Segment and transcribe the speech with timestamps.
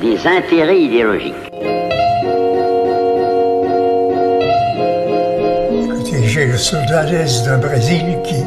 [0.00, 1.34] des intérêts idéologiques.
[5.70, 8.42] Écoutez, j'ai le soldadès d'un Brésil qui,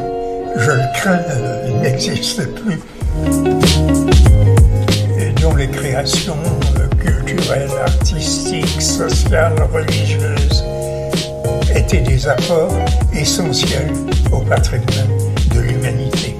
[0.56, 1.20] je le crains,
[1.82, 2.80] n'existe plus.
[5.18, 6.36] Et dont les créations
[6.98, 10.64] culturelles, artistiques, sociales, religieuses
[11.74, 12.72] étaient des apports
[13.14, 13.92] essentiels
[14.32, 15.18] au patrimoine
[15.54, 16.36] de l'humanité.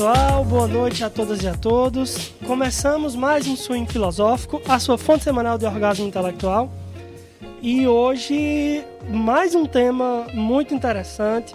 [0.00, 2.32] Pessoal, boa noite a todas e a todos.
[2.46, 6.72] Começamos mais um Swing Filosófico, a sua fonte semanal de orgasmo intelectual.
[7.60, 11.54] E hoje, mais um tema muito interessante,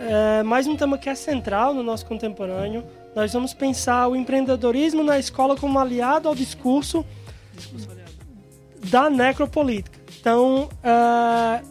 [0.00, 2.82] é, mais um tema que é central no nosso contemporâneo.
[3.14, 7.04] Nós vamos pensar o empreendedorismo na escola como aliado ao discurso
[8.84, 10.00] da necropolítica.
[10.18, 11.62] Então, é,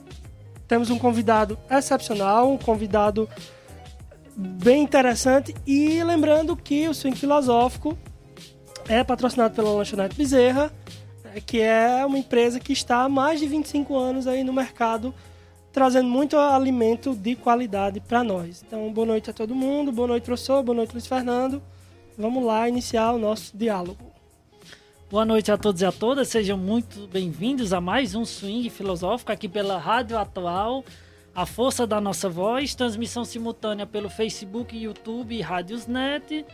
[0.68, 3.28] temos um convidado excepcional, um convidado
[4.36, 5.56] bem interessante.
[5.66, 7.98] E lembrando que o Swing Filosófico
[8.88, 10.72] é patrocinado pela Lanchonete Bezerra,
[11.24, 15.14] né, que é uma empresa que está há mais de 25 anos aí no mercado,
[15.72, 18.64] trazendo muito alimento de qualidade para nós.
[18.66, 21.62] Então, boa noite a todo mundo, boa noite, professor, boa noite, Luiz Fernando.
[22.18, 24.12] Vamos lá iniciar o nosso diálogo.
[25.10, 29.32] Boa noite a todos e a todas, sejam muito bem-vindos a mais um Swing Filosófico
[29.32, 30.86] aqui pela Rádio Atual
[31.34, 36.46] a força da nossa voz, transmissão simultânea pelo Facebook, YouTube e Rádiosnet.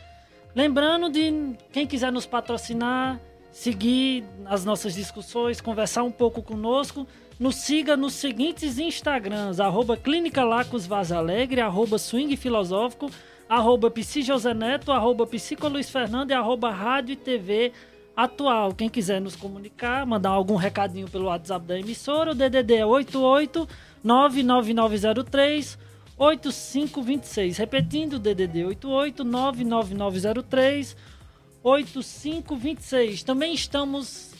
[0.55, 3.19] Lembrando de quem quiser nos patrocinar,
[3.51, 7.07] seguir as nossas discussões, conversar um pouco conosco,
[7.39, 13.09] nos siga nos seguintes Instagrams, arroba Clínica Lacos Vaz Alegre, arroba Swing Filosófico,
[13.49, 17.71] arroba Psi José Neto, arroba Psico Luiz Fernando e arroba Rádio e TV
[18.17, 18.73] Atual.
[18.73, 23.69] Quem quiser nos comunicar, mandar algum recadinho pelo WhatsApp da emissora, o DDD é 88
[24.03, 25.77] 99903
[26.17, 27.57] 8526.
[27.57, 30.97] Repetindo, DDD 88 99903
[31.61, 33.21] 8526.
[33.21, 34.33] Também estamos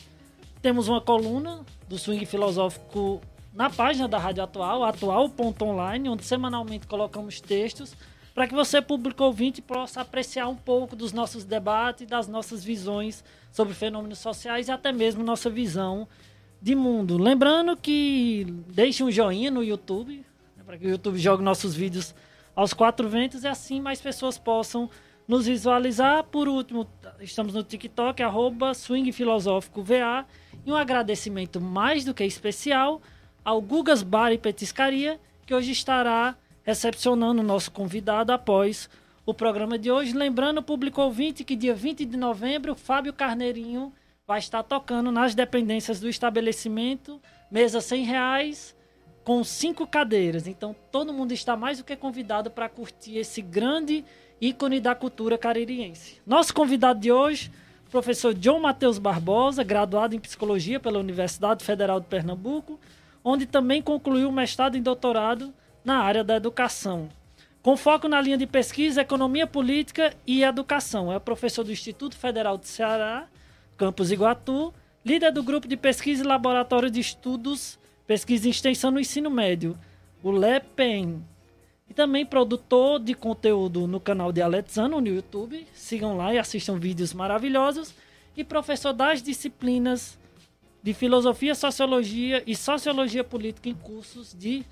[0.60, 3.20] temos uma coluna do Swing Filosófico
[3.54, 7.94] na página da Rádio Atual, atual.online, onde semanalmente colocamos textos
[8.38, 13.24] para que você, público ouvinte, possa apreciar um pouco dos nossos debates, das nossas visões
[13.50, 16.06] sobre fenômenos sociais e até mesmo nossa visão
[16.62, 17.18] de mundo.
[17.18, 20.24] Lembrando que deixe um joinha no YouTube,
[20.56, 22.14] né, para que o YouTube jogue nossos vídeos
[22.54, 24.88] aos quatro ventos e assim mais pessoas possam
[25.26, 26.22] nos visualizar.
[26.22, 26.86] Por último,
[27.18, 30.24] estamos no TikTok, arroba Swing Filosófico VA.
[30.64, 33.02] E um agradecimento mais do que especial
[33.44, 36.36] ao Gugas Bar e Petiscaria, que hoje estará
[36.68, 38.90] recepcionando o nosso convidado após
[39.24, 40.12] o programa de hoje.
[40.12, 43.90] Lembrando, público ouvinte, que dia 20 de novembro, Fábio Carneirinho
[44.26, 47.18] vai estar tocando nas dependências do estabelecimento,
[47.50, 48.76] mesa 100 reais,
[49.24, 50.46] com cinco cadeiras.
[50.46, 54.04] Então todo mundo está mais do que convidado para curtir esse grande
[54.38, 56.20] ícone da cultura caririense.
[56.26, 57.50] Nosso convidado de hoje,
[57.90, 62.78] professor John Matheus Barbosa, graduado em psicologia pela Universidade Federal de Pernambuco,
[63.24, 65.50] onde também concluiu mestrado e doutorado
[65.88, 67.08] na área da educação.
[67.62, 71.10] Com foco na linha de pesquisa, economia política e educação.
[71.10, 73.26] É professor do Instituto Federal de Ceará
[73.74, 79.00] Campus Iguatu, líder do grupo de pesquisa e laboratório de estudos, pesquisa e extensão no
[79.00, 79.78] ensino médio,
[80.22, 81.24] o LEPEN.
[81.88, 85.66] E também produtor de conteúdo no canal de Aletsano no YouTube.
[85.72, 87.94] Sigam lá e assistam vídeos maravilhosos.
[88.36, 90.18] E professor das disciplinas
[90.82, 94.66] de filosofia, sociologia e sociologia política em cursos de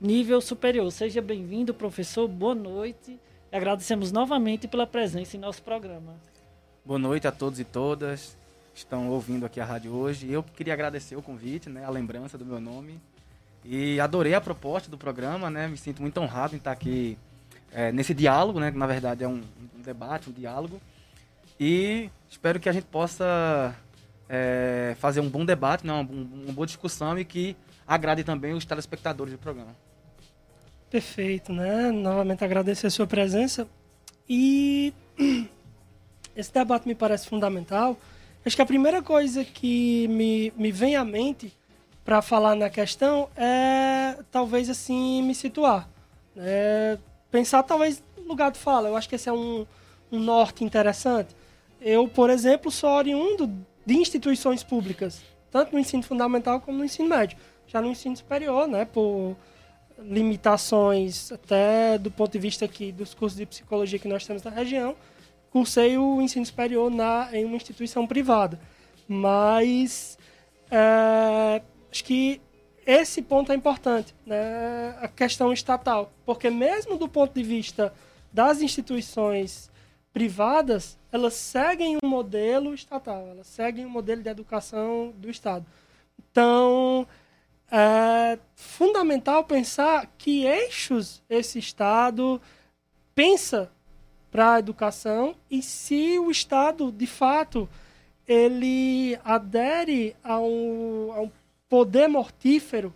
[0.00, 0.90] nível superior.
[0.90, 2.26] Seja bem-vindo, professor.
[2.26, 3.18] Boa noite.
[3.52, 6.14] Agradecemos novamente pela presença em nosso programa.
[6.84, 8.36] Boa noite a todos e todas
[8.74, 10.30] estão ouvindo aqui a rádio hoje.
[10.30, 12.98] Eu queria agradecer o convite, né, a lembrança do meu nome.
[13.62, 15.68] E adorei a proposta do programa, né?
[15.68, 17.18] Me sinto muito honrado em estar aqui
[17.72, 18.72] é, nesse diálogo, né?
[18.72, 19.42] Que na verdade é um,
[19.76, 20.80] um, debate, um diálogo.
[21.58, 23.76] E espero que a gente possa
[24.26, 25.92] é, fazer um bom debate, né?
[25.92, 27.54] uma, uma boa discussão e que
[27.86, 29.76] agrade também os telespectadores do programa.
[30.90, 31.90] Perfeito, né?
[31.90, 33.66] Novamente agradecer a sua presença.
[34.28, 34.92] E
[36.36, 37.96] esse debate me parece fundamental
[38.44, 41.52] Acho que a primeira coisa que me, me vem à mente
[42.02, 45.86] para falar na questão é talvez assim me situar.
[46.36, 46.96] É,
[47.30, 48.88] pensar talvez no lugar de fala.
[48.88, 49.66] Eu acho que esse é um,
[50.10, 51.36] um norte interessante.
[51.82, 53.52] Eu, por exemplo, sou oriundo
[53.84, 55.20] de instituições públicas,
[55.50, 57.36] tanto no ensino fundamental como no ensino médio.
[57.66, 59.36] Já no ensino superior, né, por
[60.02, 64.50] limitações, até do ponto de vista aqui dos cursos de psicologia que nós temos na
[64.50, 64.96] região,
[65.50, 68.60] cursei o ensino superior na, em uma instituição privada.
[69.08, 70.18] Mas
[70.70, 72.40] é, acho que
[72.86, 74.96] esse ponto é importante, né?
[75.00, 76.12] a questão estatal.
[76.24, 77.92] Porque mesmo do ponto de vista
[78.32, 79.70] das instituições
[80.12, 85.64] privadas, elas seguem um modelo estatal, elas seguem um modelo de educação do Estado.
[86.18, 87.06] Então,
[87.70, 92.40] é fundamental pensar que eixos esse Estado
[93.14, 93.70] pensa
[94.30, 97.68] para a educação e se o Estado, de fato,
[98.26, 101.30] ele adere a um, a um
[101.68, 102.94] poder mortífero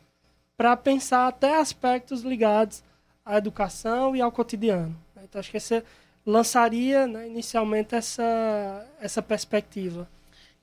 [0.57, 2.83] para pensar até aspectos ligados
[3.25, 4.97] à educação e ao cotidiano.
[5.23, 5.83] Então, acho que esse
[6.25, 10.09] lançaria né, inicialmente essa, essa perspectiva.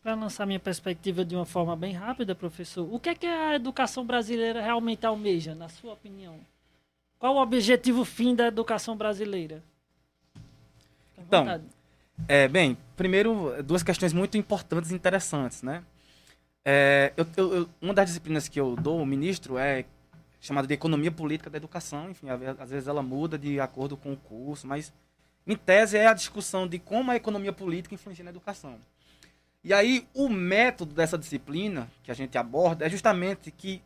[0.04, 3.56] Para lançar minha perspectiva de uma forma bem rápida, professor, o que é que a
[3.56, 6.40] educação brasileira realmente almeja, na sua opinião?
[7.20, 9.64] Qual o objetivo fim da educação brasileira?
[11.16, 11.62] Então,
[12.28, 15.84] é, bem, primeiro, duas questões muito importantes e interessantes, né?
[16.66, 19.86] É, eu, eu, uma das disciplinas que eu dou, ministro, é
[20.40, 22.10] chamada de Economia Política da Educação.
[22.10, 24.92] Enfim, às vezes ela muda de acordo com o curso, mas,
[25.46, 28.80] em tese, é a discussão de como a economia política influencia na educação.
[29.64, 33.82] E aí, o método dessa disciplina que a gente aborda é justamente que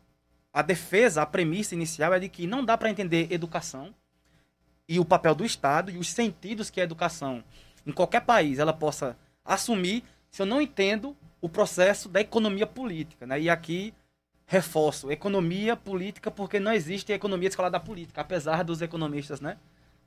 [0.53, 3.93] a defesa, a premissa inicial é de que não dá para entender educação
[4.87, 7.43] e o papel do Estado e os sentidos que a educação
[7.85, 13.27] em qualquer país ela possa assumir se eu não entendo o processo da economia política.
[13.27, 13.41] Né?
[13.41, 13.93] E aqui
[14.47, 19.57] reforço, economia política, porque não existe economia escolar da política, apesar dos economistas né,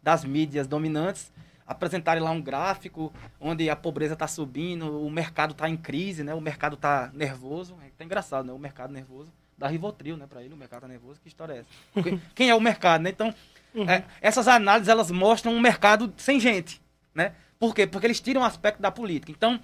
[0.02, 1.30] das mídias dominantes
[1.68, 6.34] apresentarem lá um gráfico onde a pobreza está subindo, o mercado está em crise, né?
[6.34, 7.76] o mercado está nervoso.
[7.84, 8.52] É, tá engraçado, né?
[8.54, 11.58] O mercado nervoso dá Rivotril, né, para ele, o mercado tá nervoso, que história é
[11.58, 12.20] essa?
[12.32, 13.10] Quem é o mercado, né?
[13.10, 13.34] Então,
[13.74, 13.90] uhum.
[13.90, 16.80] é, essas análises, elas mostram um mercado sem gente,
[17.12, 17.34] né?
[17.58, 17.84] Por quê?
[17.84, 19.32] Porque eles tiram o aspecto da política.
[19.32, 19.60] Então,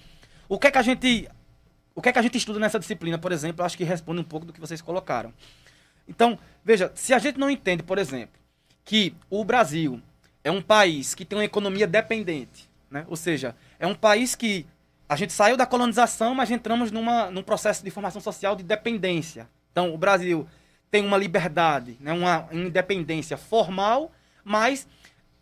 [0.49, 1.29] o que é que a gente
[1.95, 4.25] o que é que a gente estuda nessa disciplina, por exemplo, acho que responde um
[4.25, 5.33] pouco do que vocês colocaram.
[6.09, 8.35] Então, veja, se a gente não entende, por exemplo,
[8.85, 10.03] que o Brasil
[10.44, 13.06] é um país que tem uma economia dependente, né?
[13.08, 14.67] ou seja, é um país que
[15.08, 19.49] a gente saiu da colonização, mas entramos numa, num processo de formação social de dependência.
[19.73, 20.46] Então, o Brasil
[20.91, 22.12] tem uma liberdade, né?
[22.12, 24.12] uma independência formal,
[24.44, 24.87] mas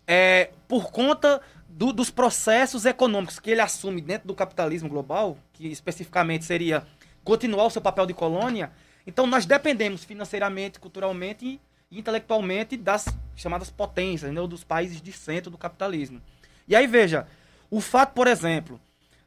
[0.07, 5.67] é, por conta do, dos processos econômicos que ele assume dentro do capitalismo global, que
[5.67, 6.87] especificamente seria
[7.25, 8.71] continuar o seu papel de colônia,
[9.07, 11.61] então nós dependemos financeiramente, culturalmente
[11.93, 13.07] intelectualmente das
[13.37, 16.21] chamadas potências, né, dos países de centro do capitalismo.
[16.67, 17.27] E aí veja,
[17.71, 18.81] o fato, por exemplo,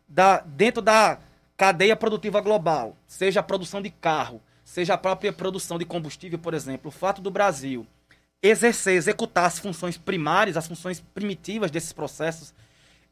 [0.07, 1.19] da, dentro da
[1.57, 6.53] cadeia produtiva global, seja a produção de carro, seja a própria produção de combustível, por
[6.53, 7.87] exemplo, o fato do Brasil
[8.41, 12.53] exercer, executar as funções primárias, as funções primitivas desses processos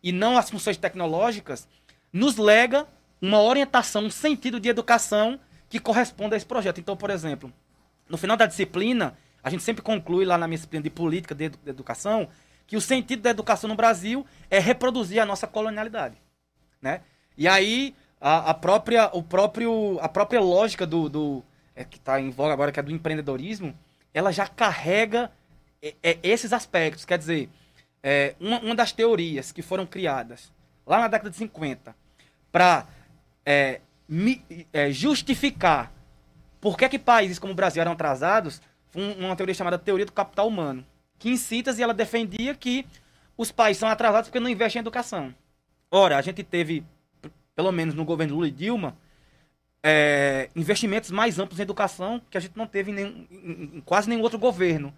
[0.01, 1.67] e não as funções tecnológicas,
[2.11, 2.87] nos lega
[3.21, 5.39] uma orientação, um sentido de educação
[5.69, 6.79] que corresponde a esse projeto.
[6.79, 7.51] Então, por exemplo,
[8.07, 11.49] no final da disciplina, a gente sempre conclui lá na minha disciplina de política de,
[11.49, 12.27] de educação
[12.65, 16.17] que o sentido da educação no Brasil é reproduzir a nossa colonialidade,
[16.81, 17.01] né?
[17.37, 21.43] E aí a, a própria o próprio a própria lógica do, do
[21.75, 23.77] é, que está em voga agora que é do empreendedorismo
[24.13, 25.31] ela já carrega
[25.81, 27.03] é, é, esses aspectos.
[27.03, 27.49] Quer dizer,
[28.01, 30.51] é, uma, uma, das teorias que foram criadas
[30.85, 31.95] lá na década de 50
[32.51, 32.85] para
[33.45, 33.81] é,
[34.71, 35.91] é, justificar
[36.61, 38.61] por que, que países como o Brasil eram atrasados
[38.95, 40.85] uma teoria chamada teoria do capital humano.
[41.17, 42.85] Que em síntese ela defendia que
[43.37, 45.33] os países são atrasados porque não investem em educação.
[45.89, 46.83] Ora, a gente teve,
[47.55, 48.97] pelo menos no governo Lula e Dilma,
[49.83, 54.09] é, investimentos mais amplos em educação que a gente não teve em, nenhum, em, quase
[54.09, 54.93] nenhum outro governo.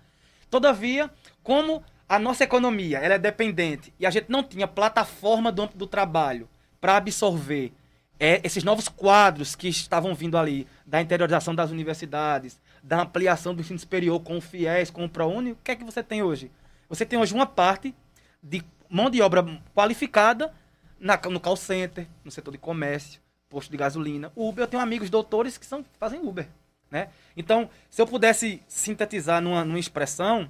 [0.49, 1.09] Todavia,
[1.41, 5.77] como a nossa economia ela é dependente e a gente não tinha plataforma do âmbito
[5.77, 6.47] do trabalho
[6.79, 7.73] para absorver
[8.19, 13.61] é, esses novos quadros que estavam vindo ali, da interiorização das universidades, da ampliação do
[13.61, 16.51] ensino superior com o FIES, com o ProUni, o que é que você tem hoje?
[16.87, 17.95] Você tem hoje uma parte
[18.41, 20.53] de mão de obra qualificada
[20.99, 24.31] na, no call center, no setor de comércio, posto de gasolina.
[24.35, 26.47] Uber, eu tenho amigos doutores que são, fazem Uber.
[26.91, 27.09] Né?
[27.35, 30.47] Então, se eu pudesse sintetizar numa, numa expressão,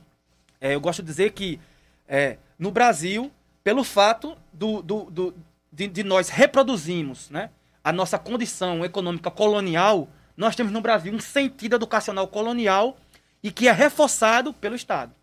[0.60, 1.58] é, eu gosto de dizer que
[2.06, 3.32] é, no Brasil,
[3.63, 5.36] pelo fato do, do, do
[5.72, 7.50] de, de, nós reproduzimos né,
[7.82, 12.98] a nossa condição econômica colonial, nós temos no Brasil um sentido educacional colonial
[13.42, 15.13] e que é reforçado pelo Estado.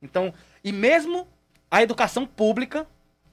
[0.00, 1.26] Então, e mesmo
[1.70, 2.86] a educação pública,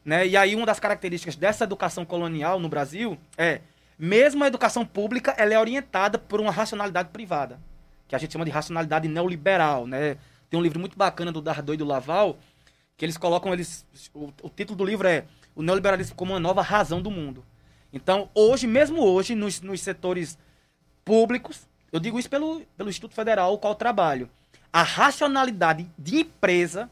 [0.04, 3.62] né, e aí uma das características dessa educação colonial no Brasil é
[3.98, 7.60] mesmo a educação pública, ela é orientada por uma racionalidade privada,
[8.08, 10.18] que a gente chama de racionalidade neoliberal, né?
[10.50, 12.38] tem um livro muito bacana do Dardot e do Laval,
[12.98, 15.24] que eles colocam eles o, o título do livro é
[15.56, 17.44] O neoliberalismo como uma nova razão do mundo.
[17.94, 20.38] Então, hoje, mesmo hoje, nos, nos setores
[21.03, 24.29] públicos, eu digo isso pelo, pelo Instituto Federal, o qual trabalho,
[24.72, 26.89] a racionalidade de empresa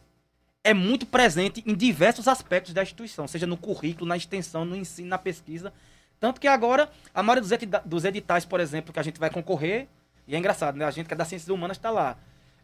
[0.64, 5.08] é muito presente em diversos aspectos da instituição, seja no currículo, na extensão, no ensino,
[5.08, 5.74] na pesquisa.
[6.20, 9.30] Tanto que agora, a maioria dos, edita dos editais, por exemplo, que a gente vai
[9.30, 9.88] concorrer,
[10.28, 10.86] e é engraçado, né?
[10.86, 12.18] A gente que é das ciências humanas está lá.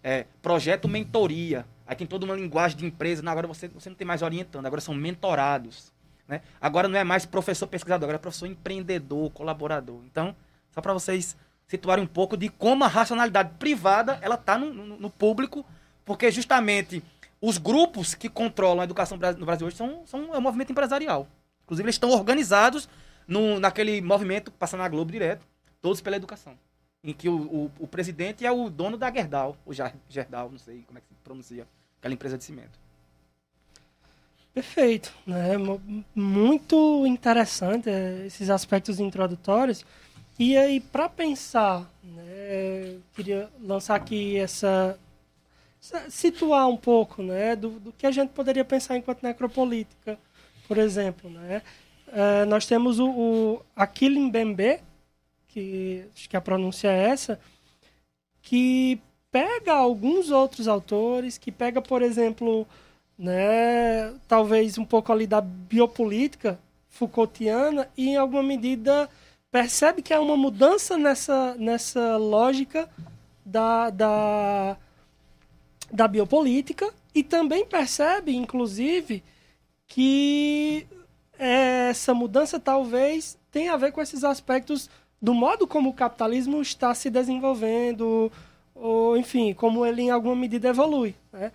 [0.03, 1.65] É, projeto mentoria.
[1.87, 3.23] Aí tem toda uma linguagem de empresa.
[3.23, 5.91] Não, agora você, você não tem mais orientando, agora são mentorados.
[6.27, 6.41] Né?
[6.61, 9.99] Agora não é mais professor pesquisador, agora é professor empreendedor, colaborador.
[10.05, 10.35] Então,
[10.75, 14.97] só para vocês situarem um pouco de como a racionalidade privada ela está no, no,
[14.97, 15.65] no, público,
[16.03, 17.01] porque justamente
[17.41, 21.27] os grupos que controlam a educação no Brasil hoje são, são é um movimento empresarial.
[21.63, 22.87] Inclusive, eles estão organizados
[23.27, 25.45] no, naquele movimento que passa na Globo direto,
[25.81, 26.53] todos pela educação.
[27.03, 30.83] Em que o, o, o presidente é o dono da Gerdau, o Gerdau, não sei
[30.85, 31.67] como é que se pronuncia,
[31.99, 32.77] aquela empresa de cimento.
[34.53, 35.51] Perfeito, né?
[36.15, 39.85] Muito interessante é, esses aspectos introdutórios.
[40.37, 44.99] E aí, para pensar, né, queria lançar aqui essa,
[46.09, 50.19] situar um pouco, né, do, do, que a gente poderia pensar enquanto necropolítica,
[50.67, 51.61] por exemplo, né?
[52.07, 54.31] Uh, nós temos o, o Aquile
[55.47, 57.39] que acho que a pronúncia é essa,
[58.41, 58.99] que
[59.31, 62.67] pega alguns outros autores, que pega, por exemplo,
[63.17, 69.09] né, talvez um pouco ali da biopolítica Foucaultiana e em alguma medida
[69.55, 72.89] percebe que há uma mudança nessa, nessa lógica
[73.45, 74.75] da, da,
[75.89, 79.23] da biopolítica e também percebe, inclusive,
[79.87, 80.85] que
[81.39, 84.89] essa mudança talvez tenha a ver com esses aspectos
[85.21, 88.29] do modo como o capitalismo está se desenvolvendo,
[88.75, 91.15] ou enfim, como ele em alguma medida evolui.
[91.31, 91.53] Né?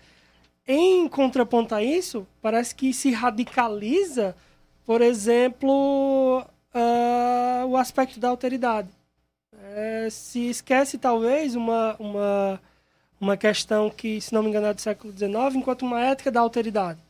[0.67, 4.35] Em contraponto a isso, parece que se radicaliza,
[4.87, 8.89] por exemplo, uh, o aspecto da alteridade.
[9.53, 12.61] É, se esquece, talvez, uma, uma,
[13.21, 16.41] uma questão que, se não me engano, é do século XIX, enquanto uma ética da
[16.41, 17.01] alteridade.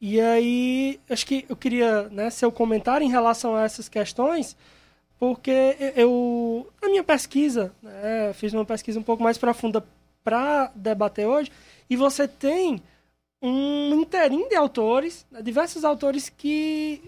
[0.00, 4.56] E aí, acho que eu queria né, seu comentário em relação a essas questões,
[5.18, 9.84] porque eu, na minha pesquisa, né, fiz uma pesquisa um pouco mais profunda
[10.24, 11.52] para debater hoje,
[11.88, 12.82] e você tem
[13.42, 17.02] um interim de autores, né, diversos autores que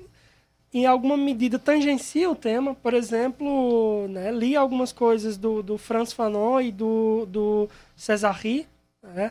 [0.72, 2.74] em alguma medida tangencia o tema.
[2.74, 8.66] Por exemplo, né, li algumas coisas do, do Franz Fanon e do, do Cesarri,
[9.02, 9.30] né,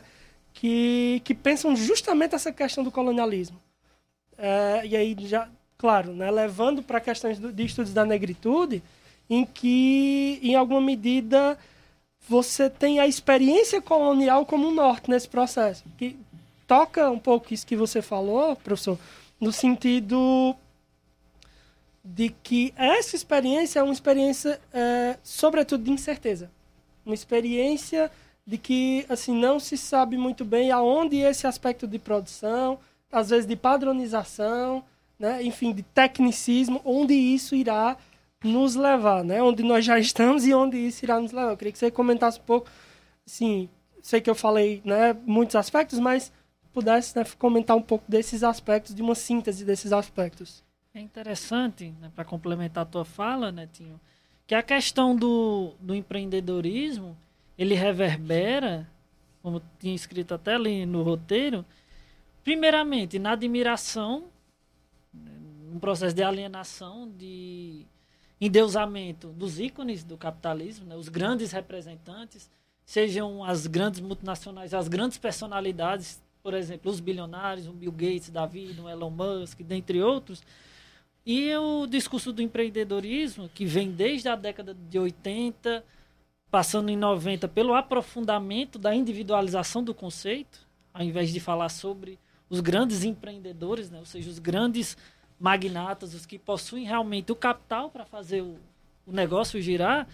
[0.54, 3.58] que, que pensam justamente essa questão do colonialismo.
[4.38, 8.82] É, e aí, já, claro, né, levando para questões de estudos da negritude,
[9.28, 11.58] em que, em alguma medida,
[12.28, 15.84] você tem a experiência colonial como um norte nesse processo.
[15.98, 16.16] Que
[16.66, 18.98] toca um pouco isso que você falou, professor,
[19.40, 20.54] no sentido
[22.04, 26.50] de que essa experiência é uma experiência, é, sobretudo, de incerteza.
[27.04, 28.10] Uma experiência
[28.46, 32.78] de que assim não se sabe muito bem aonde esse aspecto de produção,
[33.10, 34.84] às vezes de padronização,
[35.18, 37.96] né, enfim, de tecnicismo, onde isso irá
[38.42, 39.40] nos levar, né?
[39.40, 41.52] Onde nós já estamos e onde isso irá nos levar.
[41.52, 42.68] Eu queria que você comentasse um pouco,
[43.24, 43.68] assim,
[44.02, 46.32] sei que eu falei, né, muitos aspectos, mas
[46.72, 50.64] pudesse né, comentar um pouco desses aspectos, de uma síntese desses aspectos.
[50.94, 53.98] É interessante, né, para complementar a tua fala, Netinho,
[54.46, 57.16] que a questão do, do empreendedorismo,
[57.56, 58.86] ele reverbera,
[59.42, 61.64] como tinha escrito até ali no roteiro,
[62.44, 64.24] primeiramente na admiração,
[65.14, 65.32] né,
[65.72, 67.86] um processo de alienação, de
[68.38, 72.50] endeusamento dos ícones do capitalismo, né, os grandes representantes,
[72.84, 78.44] sejam as grandes multinacionais, as grandes personalidades, por exemplo, os bilionários, o Bill Gates da
[78.44, 80.42] vida, o Elon Musk, dentre outros,
[81.24, 85.84] e o discurso do empreendedorismo, que vem desde a década de 80,
[86.50, 92.18] passando em 90 pelo aprofundamento da individualização do conceito, ao invés de falar sobre
[92.50, 93.98] os grandes empreendedores, né?
[93.98, 94.96] ou seja, os grandes
[95.38, 98.58] magnatas, os que possuem realmente o capital para fazer o,
[99.06, 100.06] o, negócio girar,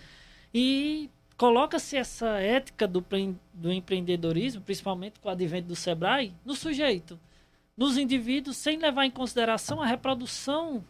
[0.53, 3.05] e coloca-se essa ética do,
[3.53, 7.19] do empreendedorismo, principalmente com o advento do Sebrae, no sujeito
[7.79, 10.85] nos indivíduos sem levar em consideração a reprodução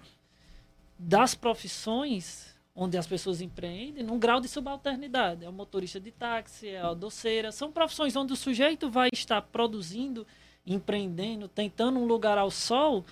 [0.99, 5.45] das profissões onde as pessoas empreendem num grau de subalternidade.
[5.45, 7.52] É o motorista de táxi, é a doceira.
[7.52, 10.26] São profissões onde o sujeito vai estar produzindo,
[10.66, 13.04] empreendendo, tentando um lugar ao sol,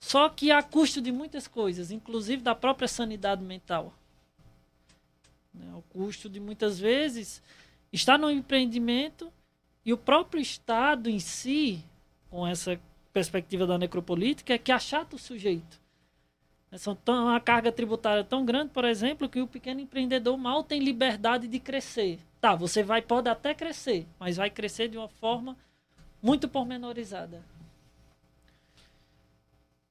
[0.00, 3.92] só que a custo de muitas coisas, inclusive da própria sanidade mental.
[5.52, 5.70] Né?
[5.74, 7.42] O custo de muitas vezes
[7.92, 9.30] estar no empreendimento
[9.84, 11.84] E o próprio Estado em si,
[12.30, 12.78] com essa
[13.18, 15.80] perspectiva da necropolítica, é que achata o sujeito.
[16.76, 20.80] São tão, uma carga tributária tão grande, por exemplo, que o pequeno empreendedor mal tem
[20.80, 22.20] liberdade de crescer.
[22.40, 25.56] Tá, você vai pode até crescer, mas vai crescer de uma forma
[26.22, 27.42] muito pormenorizada.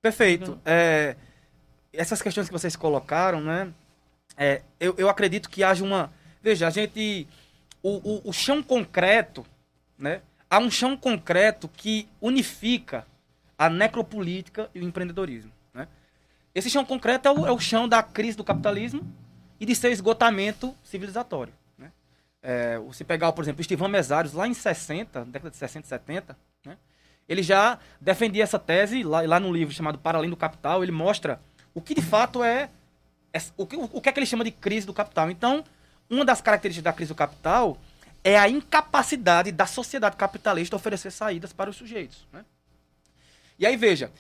[0.02, 0.58] Perfeito.
[0.64, 1.18] É,
[1.92, 3.74] essas questões que vocês colocaram, né?
[4.38, 6.14] É, eu, eu acredito que haja uma.
[6.42, 7.28] Veja, a gente.
[7.84, 9.46] O, o, o chão concreto,
[9.98, 10.22] né?
[10.50, 13.06] Há um chão concreto que unifica
[13.58, 15.52] a necropolítica e o empreendedorismo.
[15.74, 15.88] Né?
[16.54, 19.02] Esse chão concreto é o, é o chão da crise do capitalismo
[19.60, 21.54] e de seu esgotamento civilizatório.
[21.78, 21.92] Né?
[22.42, 26.38] É, se pegar, por exemplo, Estivan Mesários, lá em 60, década de 60 e 70,
[26.66, 26.78] né?
[27.28, 30.92] ele já defendia essa tese, lá, lá no livro chamado Para Além do Capital, ele
[30.92, 31.42] mostra
[31.74, 32.70] o que de fato é,
[33.34, 35.30] é o, que, o que é que ele chama de crise do capital.
[35.30, 35.64] Então,
[36.10, 37.78] uma das características da crise do capital
[38.24, 42.28] é a incapacidade da sociedade capitalista oferecer saídas para os sujeitos.
[42.32, 42.44] Né?
[43.60, 44.12] E aí, veja,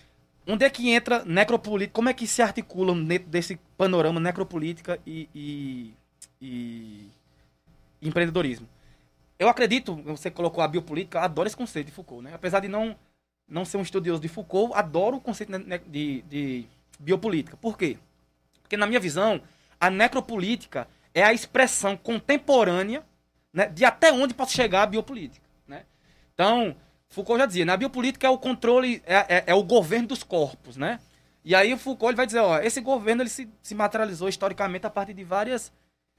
[0.48, 5.30] onde é que entra necropolítica, como é que se articulam dentro desse panorama necropolítica e,
[5.34, 5.94] e,
[6.42, 7.12] e
[8.02, 8.68] empreendedorismo?
[9.38, 12.32] Eu acredito, você colocou a biopolítica, adoro esse conceito de Foucault, né?
[12.34, 12.96] Apesar de não,
[13.48, 15.52] não ser um estudioso de Foucault, adoro o conceito
[15.88, 16.66] de, de
[17.00, 17.56] biopolítica.
[17.58, 17.98] Por quê?
[18.64, 19.40] Porque, na minha visão,
[19.80, 23.04] a necropolítica é a expressão contemporânea
[23.54, 25.46] né, de até onde pode chegar a biopolítica.
[25.68, 25.84] Né?
[26.34, 26.76] Então,
[27.10, 30.78] Foucault já dizia, na biopolítica é o controle, é, é, é, o governo dos corpos,
[30.78, 31.00] né?
[31.44, 34.86] E aí o Foucault ele vai dizer, ó, esse governo ele se, se materializou historicamente
[34.86, 35.72] a partir de várias...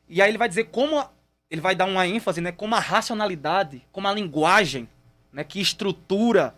[0.09, 1.07] E aí ele vai dizer como
[1.50, 4.88] ele vai dar uma ênfase, né, como a racionalidade, como a linguagem,
[5.33, 6.54] né, que estrutura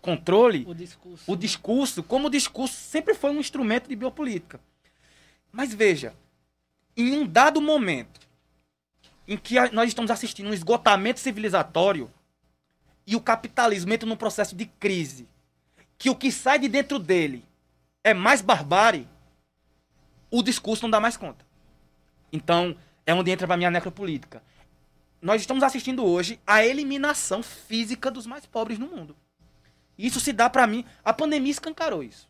[0.00, 4.60] controle, o discurso, o discurso, como o discurso sempre foi um instrumento de biopolítica.
[5.52, 6.14] Mas veja,
[6.96, 8.20] em um dado momento
[9.26, 12.10] em que nós estamos assistindo um esgotamento civilizatório
[13.08, 15.26] e o capitalismo entra num processo de crise,
[15.96, 17.42] que o que sai de dentro dele
[18.04, 19.08] é mais barbárie,
[20.30, 21.42] o discurso não dá mais conta.
[22.30, 24.42] Então, é onde entra para mim a necropolítica.
[25.22, 29.16] Nós estamos assistindo hoje a eliminação física dos mais pobres no mundo.
[29.96, 30.84] Isso se dá para mim.
[31.02, 32.28] A pandemia escancarou isso.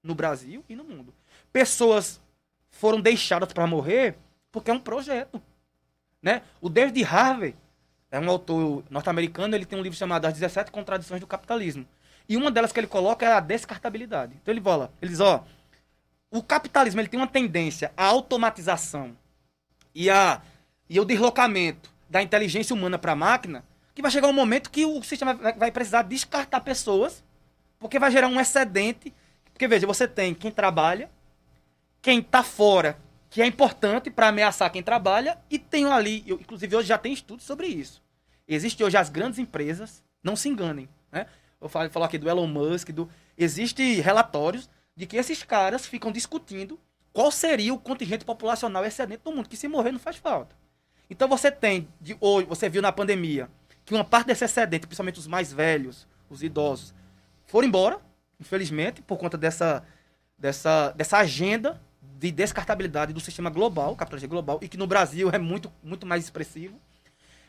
[0.00, 1.12] No Brasil e no mundo.
[1.52, 2.20] Pessoas
[2.70, 4.16] foram deixadas para morrer
[4.52, 5.42] porque é um projeto.
[6.22, 6.42] Né?
[6.60, 7.56] O David Harvey
[8.10, 11.86] é um autor norte-americano, ele tem um livro chamado As 17 Contradições do Capitalismo.
[12.28, 14.36] E uma delas que ele coloca é a descartabilidade.
[14.40, 15.44] Então ele fala, ele diz, ó,
[16.30, 19.16] o capitalismo ele tem uma tendência à automatização
[19.94, 20.40] e, a,
[20.88, 24.84] e o deslocamento da inteligência humana para a máquina, que vai chegar um momento que
[24.84, 27.24] o sistema vai precisar descartar pessoas,
[27.78, 29.12] porque vai gerar um excedente.
[29.52, 31.10] Porque, veja, você tem quem trabalha,
[32.00, 32.96] quem está fora,
[33.30, 37.12] que é importante para ameaçar quem trabalha, e tem ali, eu, inclusive hoje já tem
[37.12, 38.02] estudos sobre isso.
[38.46, 41.26] Existem hoje as grandes empresas, não se enganem, né?
[41.60, 46.10] Eu falo, falo aqui do Elon Musk, do existem relatórios de que esses caras ficam
[46.10, 46.78] discutindo
[47.12, 50.56] qual seria o contingente populacional excedente do mundo, que se morrer não faz falta.
[51.08, 53.48] Então você tem, de hoje, você viu na pandemia,
[53.84, 56.92] que uma parte desse excedente, principalmente os mais velhos, os idosos,
[57.46, 58.00] foram embora,
[58.40, 59.84] infelizmente, por conta dessa,
[60.36, 61.80] dessa, dessa agenda
[62.20, 66.22] de descartabilidade do sistema global, capitalismo global, e que no Brasil é muito, muito mais
[66.22, 66.78] expressivo.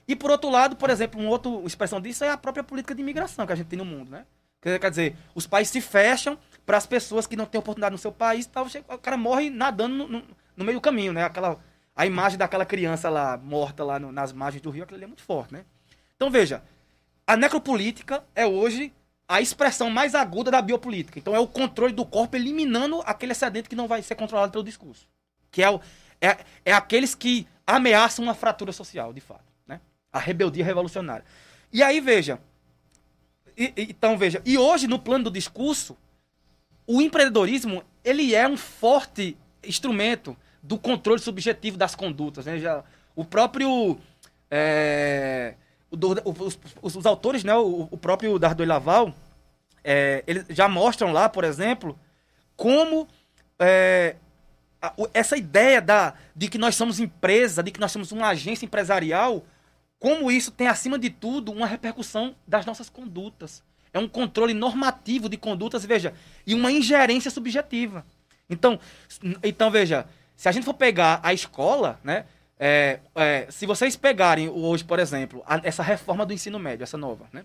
[0.08, 3.02] E por outro lado, por exemplo, uma outra expressão disso é a própria política de
[3.02, 4.26] imigração que a gente tem no mundo, né?
[4.62, 8.14] Quer dizer, os países se fecham para as pessoas que não têm oportunidade no seu
[8.14, 10.24] país, tal, o cara morre nadando no, no,
[10.56, 11.26] no, meio do caminho, né?
[11.26, 11.60] Aquela,
[11.94, 15.08] a imagem daquela criança lá, morta lá no, nas margens do rio, aquilo ali é
[15.08, 15.66] muito forte, né?
[16.16, 16.64] Então veja,
[17.28, 18.94] a necropolítica é hoje
[19.32, 21.17] a expressão mais aguda da biopolítica.
[21.17, 24.63] Então é o controle do corpo eliminando aquele excedente que não vai ser controlado pelo
[24.63, 25.08] discurso.
[25.50, 25.80] Que é, o,
[26.20, 29.46] é, é aqueles que ameaçam uma fratura social, de fato.
[29.65, 29.80] Né?
[30.12, 31.24] A rebeldia revolucionária.
[31.72, 32.41] E aí, veja,
[33.58, 35.96] e, então, veja, e hoje, no plano do discurso,
[36.86, 42.46] o empreendedorismo, ele é um forte instrumento do controle subjetivo das condutas.
[42.46, 42.60] Né?
[42.60, 42.84] Já,
[43.15, 43.98] o próprio...
[44.50, 45.56] É,
[45.89, 45.98] o,
[46.44, 49.13] os, os, os, autores, né, o, o próprio Dardo Laval,
[49.84, 51.98] é, eles já mostram lá, por exemplo,
[52.56, 53.08] como
[53.60, 54.15] é,
[54.82, 58.65] a, essa ideia da, de que nós somos empresa, de que nós somos uma agência
[58.65, 59.44] empresarial,
[60.00, 63.63] como isso tem, acima de tudo, uma repercussão das nossas condutas.
[63.94, 66.13] É um controle normativo de condutas, veja,
[66.48, 68.06] e uma ingerência subjetiva.
[68.50, 68.80] Então,
[69.44, 72.26] então veja, se a gente for pegar a escola, né?
[72.63, 76.98] É, é, se vocês pegarem hoje, por exemplo, a, essa reforma do ensino médio, essa
[76.98, 77.44] nova, né?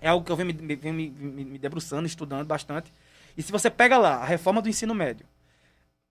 [0.00, 2.92] É algo que eu venho me, venho me, me, me debruçando, estudando bastante.
[3.36, 5.26] E se você pega lá a reforma do ensino médio,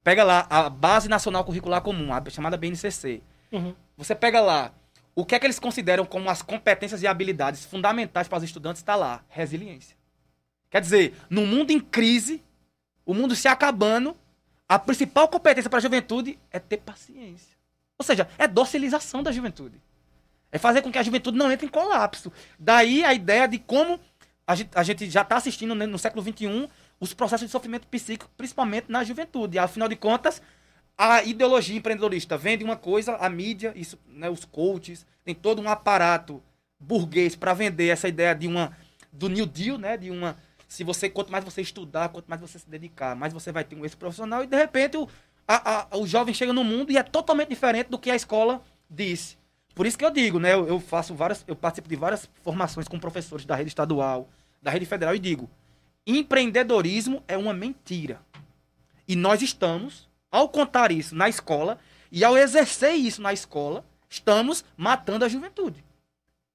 [0.03, 3.75] pega lá a Base Nacional Curricular Comum, a chamada BNCC, uhum.
[3.97, 4.71] você pega lá
[5.13, 8.81] o que é que eles consideram como as competências e habilidades fundamentais para os estudantes
[8.81, 9.97] está lá, resiliência.
[10.69, 12.43] Quer dizer, no mundo em crise,
[13.05, 14.15] o mundo se acabando,
[14.69, 17.57] a principal competência para a juventude é ter paciência.
[17.97, 19.81] Ou seja, é docilização da juventude.
[20.51, 22.31] É fazer com que a juventude não entre em colapso.
[22.57, 23.99] Daí a ideia de como
[24.45, 27.85] a gente, a gente já está assistindo né, no século XXI os processos de sofrimento
[27.87, 29.59] psíquico, principalmente na juventude.
[29.59, 30.41] Afinal de contas,
[30.97, 35.69] a ideologia empreendedorista vende uma coisa, a mídia, isso, né, os coaches, tem todo um
[35.69, 36.41] aparato
[36.79, 38.75] burguês para vender essa ideia de uma
[39.11, 42.59] do New Deal, né, de uma se você quanto mais você estudar, quanto mais você
[42.59, 45.07] se dedicar, mais você vai ter um esse profissional e de repente o,
[45.47, 48.61] a, a, o jovem chega no mundo e é totalmente diferente do que a escola
[48.89, 49.37] disse.
[49.77, 52.97] Por isso que eu digo, né, eu, faço várias, eu participo de várias formações com
[52.97, 54.27] professores da rede estadual,
[54.59, 55.47] da rede federal e digo,
[56.03, 58.19] empreendedorismo é uma mentira.
[59.07, 61.77] E nós estamos, ao contar isso na escola
[62.11, 65.85] e ao exercer isso na escola, estamos matando a juventude.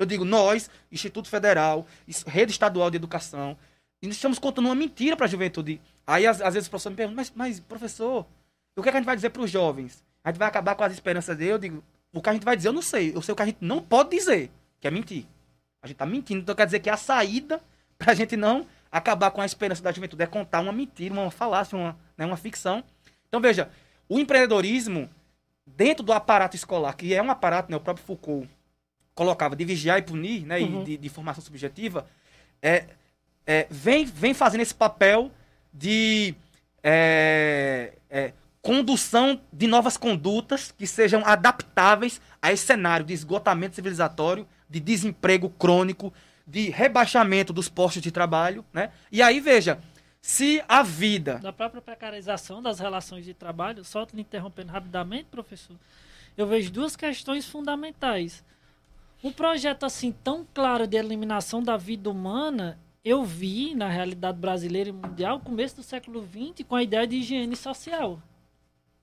[0.01, 1.87] Eu digo, nós, Instituto Federal,
[2.27, 3.57] Rede Estadual de Educação,
[4.03, 5.81] estamos contando uma mentira para a juventude.
[6.05, 8.27] Aí, às, às, vezes, o professor me pergunta, mas, mas professor,
[8.75, 10.05] o que, é que a gente vai dizer para os jovens?
[10.25, 11.53] A gente vai acabar com as esperanças dele?
[11.53, 13.15] Eu digo, o que a gente vai dizer eu não sei.
[13.15, 15.27] Eu sei o que a gente não pode dizer, que é mentir.
[15.83, 17.61] A gente está mentindo, então quer dizer que a saída
[17.99, 21.31] para a gente não acabar com a esperança da juventude é contar uma mentira, uma
[21.31, 22.85] falácia, uma, né, uma ficção.
[23.27, 23.71] Então, veja,
[24.09, 25.09] o empreendedorismo,
[25.67, 28.49] dentro do aparato escolar, que é um aparato, né, o próprio Foucault
[29.15, 30.83] colocava de vigiar e punir, né, uhum.
[30.83, 32.07] e de, de, formação subjetiva,
[32.61, 32.87] é,
[33.47, 35.31] é, vem, vem fazendo esse papel
[35.73, 36.35] de
[36.83, 44.47] é, é, condução de novas condutas que sejam adaptáveis a esse cenário de esgotamento civilizatório,
[44.71, 46.13] de desemprego crônico,
[46.47, 48.93] de rebaixamento dos postos de trabalho, né?
[49.11, 49.81] E aí, veja,
[50.21, 51.41] se a vida...
[51.41, 55.77] Da própria precarização das relações de trabalho, só te interrompendo rapidamente, professor,
[56.37, 58.45] eu vejo duas questões fundamentais.
[59.25, 64.91] Um projeto assim tão claro de eliminação da vida humana, eu vi na realidade brasileira
[64.91, 68.21] e mundial, começo do século XX, com a ideia de higiene social.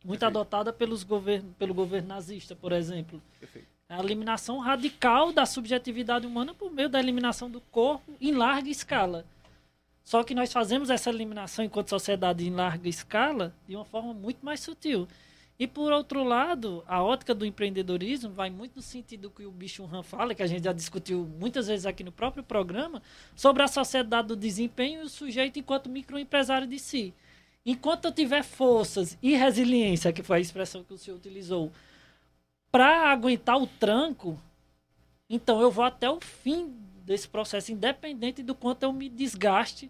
[0.03, 0.25] Muito Perfeito.
[0.25, 3.21] adotada pelos govern pelo governo nazista, por exemplo.
[3.39, 3.67] Perfeito.
[3.89, 9.25] A eliminação radical da subjetividade humana por meio da eliminação do corpo em larga escala.
[10.03, 14.45] Só que nós fazemos essa eliminação enquanto sociedade em larga escala de uma forma muito
[14.45, 15.07] mais sutil.
[15.59, 19.83] E por outro lado, a ótica do empreendedorismo vai muito no sentido que o Bicho
[19.91, 23.01] Han fala, que a gente já discutiu muitas vezes aqui no próprio programa,
[23.35, 27.13] sobre a sociedade do desempenho e o sujeito enquanto microempresário de si.
[27.69, 31.71] Enquanto eu tiver forças e resiliência, que foi a expressão que o senhor utilizou,
[32.71, 34.41] para aguentar o tranco,
[35.29, 39.87] então eu vou até o fim desse processo, independente do quanto eu me desgaste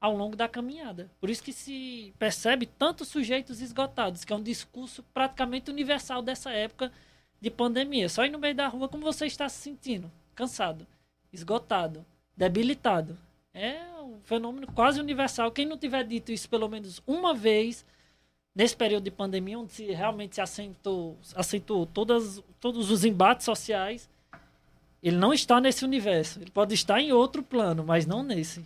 [0.00, 1.10] ao longo da caminhada.
[1.20, 6.52] Por isso que se percebe tantos sujeitos esgotados, que é um discurso praticamente universal dessa
[6.52, 6.92] época
[7.40, 8.08] de pandemia.
[8.08, 10.86] Só ir no meio da rua como você está se sentindo, cansado,
[11.32, 13.18] esgotado, debilitado.
[13.60, 15.50] É um fenômeno quase universal.
[15.50, 17.84] Quem não tiver dito isso pelo menos uma vez
[18.54, 24.08] nesse período de pandemia, onde se realmente se acentuou, acentuou todas, todos os embates sociais,
[25.02, 26.40] ele não está nesse universo.
[26.40, 28.64] Ele pode estar em outro plano, mas não nesse.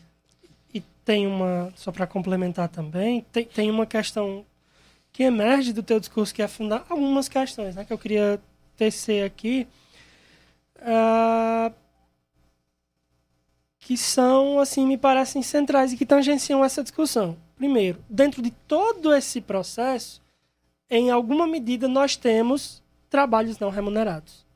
[0.74, 4.44] E tem uma, só para complementar também, tem, tem uma questão
[5.10, 8.38] que emerge do teu discurso que é fundar algumas questões, né, que eu queria
[8.76, 9.66] tecer aqui,
[10.78, 11.72] uh,
[13.82, 17.36] que são, assim, me parecem centrais e que tangenciam essa discussão.
[17.56, 20.22] Primeiro, dentro de todo esse processo,
[20.88, 24.46] em alguma medida nós temos trabalhos não remunerados.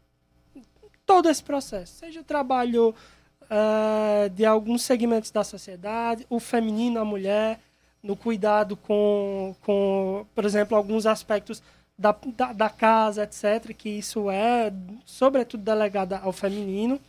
[1.04, 2.94] Todo esse processo, seja o trabalho
[3.42, 7.58] uh, de alguns segmentos da sociedade, o feminino, a mulher,
[8.00, 11.60] no cuidado com, com por exemplo, alguns aspectos
[11.98, 14.72] da, da, da, casa, etc., que isso é,
[15.04, 17.00] sobretudo, delegado ao feminino.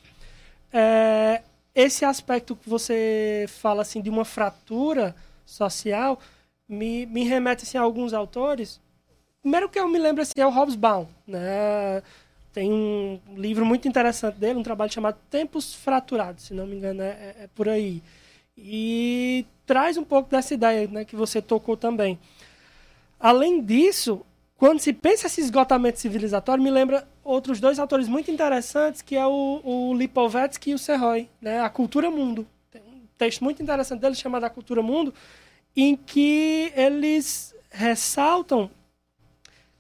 [0.74, 1.44] É,
[1.78, 6.20] esse aspecto que você fala assim de uma fratura social,
[6.68, 8.82] me, me remete assim, a alguns autores.
[9.44, 12.02] Primeiro que eu me lembro assim, é o Hobsbawm, né?
[12.52, 17.04] Tem um livro muito interessante dele, um trabalho chamado Tempos Fraturados, se não me engano,
[17.04, 18.02] é, é, é por aí.
[18.58, 22.18] E traz um pouco dessa ideia né, que você tocou também.
[23.20, 24.26] Além disso,
[24.58, 29.26] quando se pensa esse esgotamento civilizatório, me lembra outros dois autores muito interessantes, que é
[29.26, 31.60] o, o Lipovetsky e o Serroy, né?
[31.60, 32.48] A Cultura Mundo
[33.18, 35.14] texto muito interessante dele chamado A Cultura Mundo,
[35.76, 38.70] em que eles ressaltam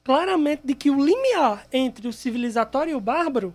[0.03, 3.53] claramente de que o limiar entre o civilizatório e o bárbaro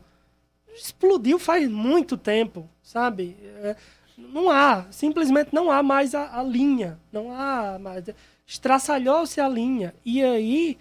[0.74, 3.37] explodiu faz muito tempo, sabe?
[3.42, 3.76] É,
[4.16, 8.05] não há, simplesmente não há mais a, a linha, não há mais.
[8.46, 9.94] Estraçalhou-se a linha.
[10.05, 10.78] E aí,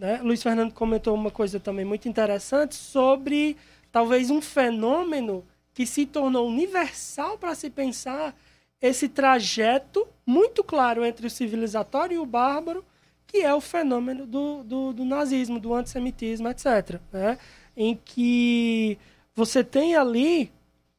[0.00, 3.54] né, Luiz Fernando comentou uma coisa também muito interessante sobre
[3.92, 8.34] talvez um fenômeno que se tornou universal para se pensar
[8.80, 12.82] esse trajeto muito claro entre o civilizatório e o bárbaro,
[13.26, 16.98] que é o fenômeno do, do, do nazismo, do antissemitismo, etc.
[17.12, 17.38] Né?
[17.76, 18.98] Em que
[19.34, 20.50] você tem ali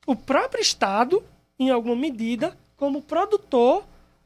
[0.06, 1.24] o próprio Estado,
[1.58, 3.84] em alguma medida, como produtor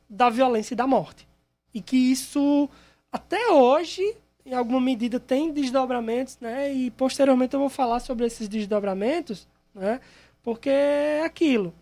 [0.10, 1.26] da violência e da morte.
[1.74, 2.70] E que isso,
[3.10, 6.72] até hoje, em alguma medida, tem desdobramentos, né?
[6.72, 10.00] E posteriormente eu vou falar sobre esses desdobramentos, né?
[10.44, 11.74] Porque é aquilo.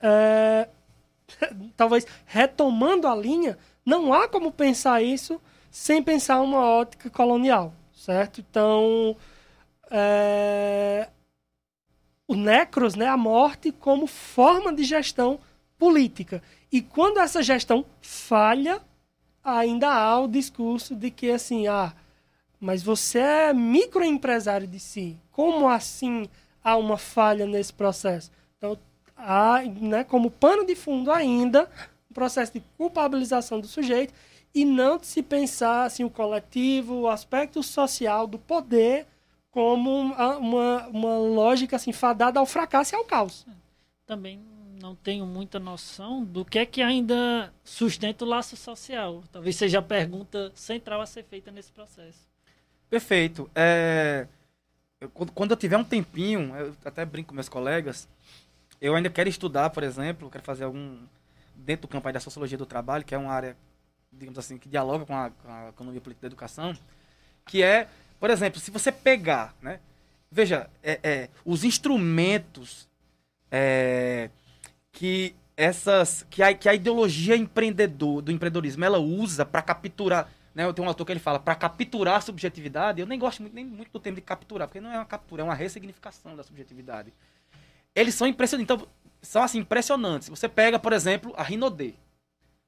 [0.00, 0.68] É...
[1.76, 8.40] Talvez retomando a linha, não há como pensar isso sem pensar uma ótica colonial, certo?
[8.40, 9.14] Então,
[9.90, 11.08] é...
[12.26, 15.38] o necros, né, a morte, como forma de gestão
[15.78, 16.42] política.
[16.72, 18.80] E quando essa gestão falha,
[19.42, 21.92] ainda há o discurso de que assim, ah,
[22.60, 25.18] mas você é microempresário de si.
[25.30, 26.28] Como assim
[26.62, 28.30] há uma falha nesse processo?
[28.58, 28.76] Então,
[29.16, 31.68] há, né, como pano de fundo ainda,
[32.10, 34.12] um processo de culpabilização do sujeito
[34.54, 39.06] e não de se pensar assim, o coletivo, o aspecto social do poder
[39.50, 43.46] como uma, uma, lógica assim, fadada ao fracasso e ao caos.
[44.06, 44.40] Também
[44.80, 49.22] não tenho muita noção do que é que ainda sustenta o laço social.
[49.30, 52.28] Talvez seja a pergunta central a ser feita nesse processo.
[52.88, 53.50] Perfeito.
[53.54, 54.26] É,
[55.00, 58.08] eu, quando eu tiver um tempinho, eu até brinco com meus colegas,
[58.80, 60.98] eu ainda quero estudar, por exemplo, quero fazer algum
[61.54, 63.56] dentro do campo da sociologia do trabalho, que é uma área,
[64.10, 66.76] digamos assim, que dialoga com a, com a economia política da educação,
[67.46, 67.88] que é,
[68.18, 69.78] por exemplo, se você pegar, né,
[70.30, 72.88] veja, é, é, os instrumentos
[73.50, 74.30] é,
[74.92, 80.64] que essas que a, que a ideologia empreendedor do empreendedorismo ela usa para capturar né,
[80.64, 83.54] eu tenho um autor que ele fala para capturar a subjetividade eu nem gosto muito,
[83.54, 86.42] nem muito do termo de capturar porque não é uma captura é uma ressignificação da
[86.42, 87.12] subjetividade.
[87.94, 88.88] Eles são impressionantes então
[89.22, 90.28] são assim impressionantes.
[90.28, 91.94] Você pega por exemplo a Rinodê.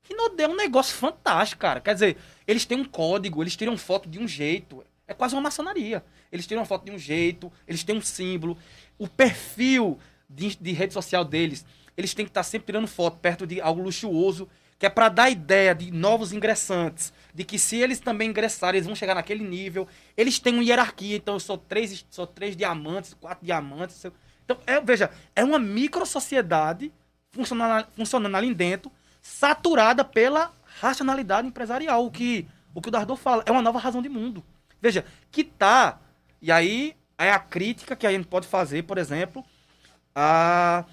[0.07, 1.81] Rinodê é um negócio fantástico cara.
[1.81, 5.41] Quer dizer eles têm um código eles tiram foto de um jeito é quase uma
[5.41, 6.05] maçonaria.
[6.31, 8.57] Eles tiram foto de um jeito eles têm um símbolo.
[8.99, 11.65] O perfil de, de rede social deles
[11.97, 15.31] eles têm que estar sempre tirando foto perto de algo luxuoso, que é para dar
[15.31, 19.87] ideia de novos ingressantes, de que se eles também ingressarem, eles vão chegar naquele nível.
[20.17, 24.05] Eles têm uma hierarquia, então eu sou três, sou três diamantes, quatro diamantes.
[24.45, 26.93] Então, é, veja, é uma micro sociedade
[27.31, 33.43] funcionando, funcionando ali dentro, saturada pela racionalidade empresarial, o que o que o Dardot fala,
[33.47, 34.43] é uma nova razão de mundo.
[34.81, 36.01] Veja, que tá,
[36.41, 39.45] e aí é a crítica que a gente pode fazer, por exemplo,
[40.15, 40.85] a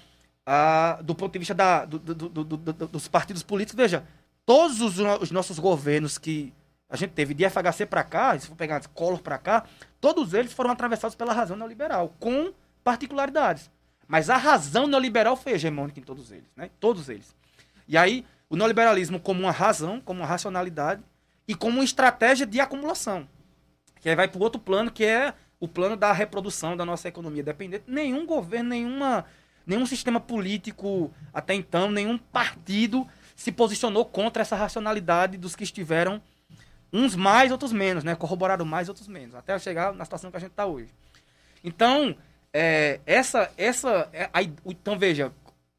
[1.02, 2.56] do ponto de vista da, do, do, do,
[2.88, 4.04] dos partidos políticos, veja,
[4.44, 6.52] todos os, os, nossos governos que
[6.88, 9.64] a gente teve de FHC para cá, se for pegar Collor para cá,
[10.00, 13.70] todos eles foram atravessados pela razão neoliberal, com particularidades.
[14.08, 16.68] Mas a razão neoliberal foi hegemônica em todos eles, né?
[16.80, 17.32] Todos eles.
[17.86, 21.00] E aí, o neoliberalismo como uma razão, como uma racionalidade
[21.46, 23.28] e como uma estratégia de acumulação.
[24.00, 27.06] Que aí vai para o outro plano, que é o plano da reprodução da nossa
[27.06, 27.84] economia dependente.
[27.86, 29.26] Nenhum governo, nenhuma
[29.70, 33.06] nenhum sistema político até então, nenhum partido
[33.36, 36.20] se posicionou contra essa racionalidade dos que estiveram
[36.92, 38.16] uns mais, outros menos, né?
[38.16, 40.92] Corroboraram mais, outros menos, até chegar na situação que a gente está hoje.
[41.62, 42.16] Então,
[42.52, 45.32] é, essa, essa, é, aí, então veja,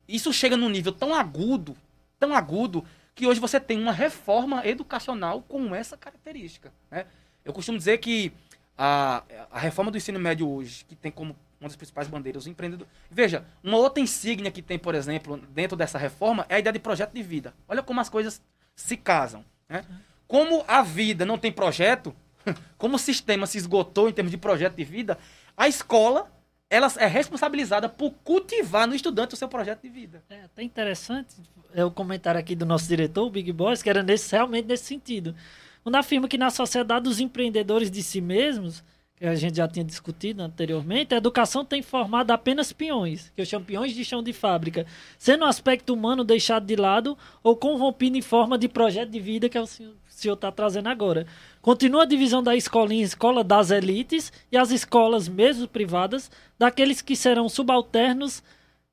[0.08, 1.76] isso chega num nível tão agudo,
[2.18, 7.06] tão agudo, que hoje você tem uma reforma educacional com essa característica, né?
[7.44, 8.32] Eu costumo dizer que
[8.78, 12.50] a, a reforma do ensino médio hoje, que tem como uma das principais bandeiras, o
[12.50, 12.88] empreendedor.
[13.10, 16.80] Veja, uma outra insígnia que tem, por exemplo, dentro dessa reforma é a ideia de
[16.80, 17.54] projeto de vida.
[17.68, 18.42] Olha como as coisas
[18.76, 19.46] se casam.
[19.70, 19.86] Né?
[20.28, 22.16] Como a vida não tem projeto,
[22.78, 25.18] como o sistema se esgotou em termos de projeto de vida,
[25.56, 26.32] a escola
[26.70, 30.24] ela é responsabilizada por cultivar no estudante o seu projeto de vida.
[30.30, 31.36] É até interessante
[31.74, 34.86] é o comentário aqui do nosso diretor, o Big Boss, que era nesse, realmente nesse
[34.86, 35.36] sentido.
[35.84, 38.84] Quando afirma que na sociedade dos empreendedores de si mesmos,
[39.22, 43.46] que a gente já tinha discutido anteriormente, a educação tem formado apenas peões, que eu
[43.46, 44.84] chamo peões de chão de fábrica,
[45.16, 49.48] sendo o aspecto humano deixado de lado ou corrompido em forma de projeto de vida
[49.48, 51.28] que é o senhor está trazendo agora.
[51.62, 57.00] Continua a divisão da escola em escola das elites e as escolas, mesmo privadas, daqueles
[57.00, 58.42] que serão subalternos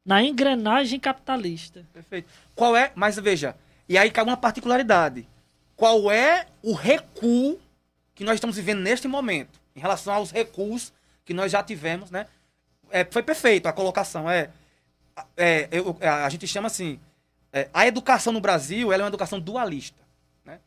[0.05, 1.87] na engrenagem capitalista.
[1.91, 2.29] Perfeito.
[2.55, 3.57] Qual é, mas veja,
[3.89, 5.27] e aí cai uma particularidade.
[5.75, 7.59] Qual é o recuo
[8.15, 9.59] que nós estamos vivendo neste momento?
[9.79, 10.93] Em relação aos recursos
[11.25, 12.27] que nós já tivemos, né?
[12.91, 14.29] É, foi perfeito a colocação.
[14.29, 14.51] É,
[15.37, 16.99] é, eu, a gente chama assim,
[17.53, 20.03] é, a educação no Brasil é uma educação dualista.
[20.45, 20.59] Né?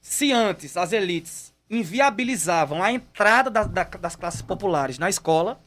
[0.00, 5.60] Se antes as elites inviabilizavam a entrada da, da, das classes populares na escola,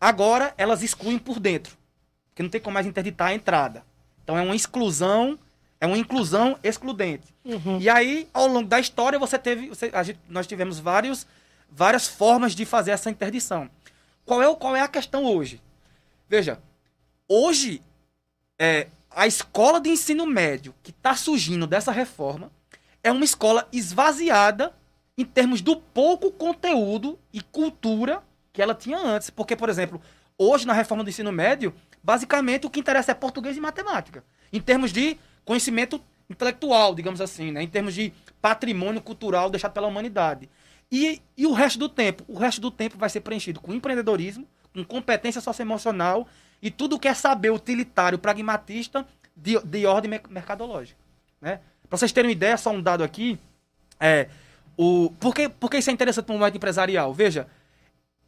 [0.00, 1.76] Agora elas excluem por dentro,
[2.30, 3.84] porque não tem como mais interditar a entrada.
[4.24, 5.38] Então é uma exclusão,
[5.78, 7.34] é uma inclusão excludente.
[7.44, 7.78] Uhum.
[7.78, 11.26] E aí, ao longo da história, você teve, você- gente- nós tivemos vários,
[11.70, 13.70] várias formas de fazer essa interdição.
[14.24, 15.60] Qual é, qual é a questão hoje?
[16.28, 16.60] Veja,
[17.28, 17.82] hoje
[18.58, 22.50] é, a escola de ensino médio que está surgindo dessa reforma
[23.02, 24.74] é uma escola esvaziada
[25.16, 29.30] em termos do pouco conteúdo e cultura que ela tinha antes.
[29.30, 30.00] Porque, por exemplo,
[30.38, 34.24] hoje na reforma do ensino médio, basicamente o que interessa é português e matemática.
[34.52, 37.62] Em termos de conhecimento intelectual, digamos assim, né?
[37.62, 40.48] em termos de patrimônio cultural deixado pela humanidade.
[40.90, 42.24] E, e o resto do tempo?
[42.26, 46.26] O resto do tempo vai ser preenchido com empreendedorismo, com competência socioemocional
[46.60, 50.98] e tudo que é saber utilitário, pragmatista de, de ordem mer- mercadológica.
[51.40, 51.60] Né?
[51.88, 53.38] Para vocês terem uma ideia, só um dado aqui.
[53.98, 54.28] É,
[54.76, 57.12] o, por, que, por que isso é interessante para o momento empresarial?
[57.14, 57.46] Veja,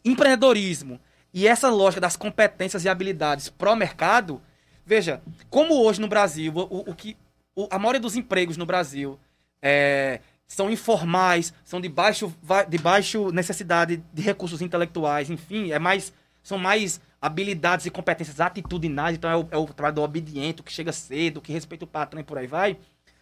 [0.04, 1.00] empreendedorismo
[1.32, 4.40] e essa lógica das competências e habilidades pró-mercado,
[4.84, 7.16] veja, como hoje no Brasil, o, o que
[7.56, 9.18] o- a maioria dos empregos no Brasil
[9.60, 10.20] é,
[10.54, 12.30] são informais, são de baixo,
[12.68, 16.12] de baixo necessidade de recursos intelectuais, enfim, é mais,
[16.42, 20.62] são mais habilidades e competências atitudinais, então é o, é o trabalho do obediente, o
[20.62, 22.76] que chega cedo, o que respeita o patrão e por aí vai,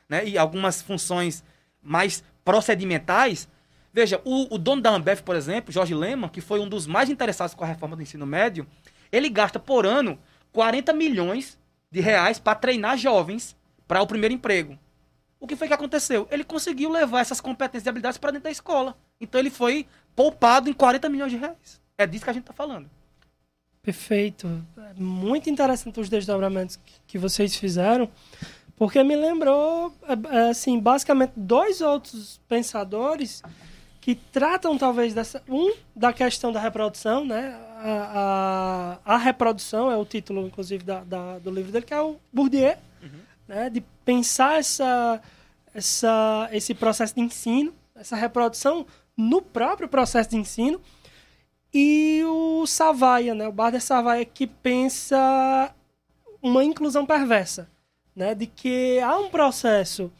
[0.08, 0.26] né?
[0.26, 1.44] E algumas funções
[1.80, 3.48] mais procedimentais.
[3.92, 7.08] Veja, o, o dono da Ambev, por exemplo, Jorge Lema, que foi um dos mais
[7.08, 8.66] interessados com a reforma do ensino médio,
[9.12, 10.18] ele gasta por ano
[10.50, 11.56] 40 milhões
[11.92, 14.76] de reais para treinar jovens para o primeiro emprego.
[15.40, 16.28] O que foi que aconteceu?
[16.30, 18.94] Ele conseguiu levar essas competências e habilidades para dentro da escola.
[19.20, 21.80] Então ele foi poupado em 40 milhões de reais.
[21.96, 22.88] É disso que a gente está falando.
[23.82, 24.62] Perfeito.
[24.76, 28.08] É Muito interessante os desdobramentos que- vocês fizeram,
[28.76, 33.42] porque me lembrou, é, é, assim, basicamente dois outros pensadores
[34.00, 37.54] que tratam talvez dessa um da questão da reprodução, né?
[37.82, 42.00] A, a, a reprodução é o título, inclusive, da, da- do livro dele, que é
[42.00, 42.76] o Bourdieu,
[43.48, 43.70] né?
[43.70, 45.22] De pensar essa,
[45.72, 48.84] essa, esse processo de ensino, essa reprodução
[49.16, 50.80] no próprio processo de ensino
[51.72, 53.46] e o Savaia, né?
[53.46, 55.72] O Bader Savaia que pensa
[56.42, 57.70] uma inclusão perversa,
[58.16, 58.34] né?
[58.34, 60.10] De que há um processo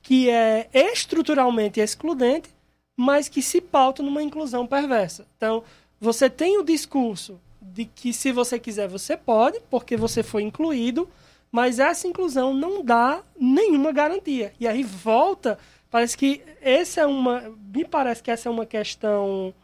[0.00, 2.48] que é estruturalmente excludente,
[2.96, 5.26] mas que se pauta numa inclusão perversa.
[5.36, 5.62] Então,
[6.00, 11.06] você tem o discurso de que se você quiser você pode, porque você foi incluído,
[11.50, 14.52] mas essa inclusão não dá nenhuma garantia.
[14.60, 15.58] E aí volta,
[15.90, 19.54] parece que essa é uma, me parece que essa é uma questão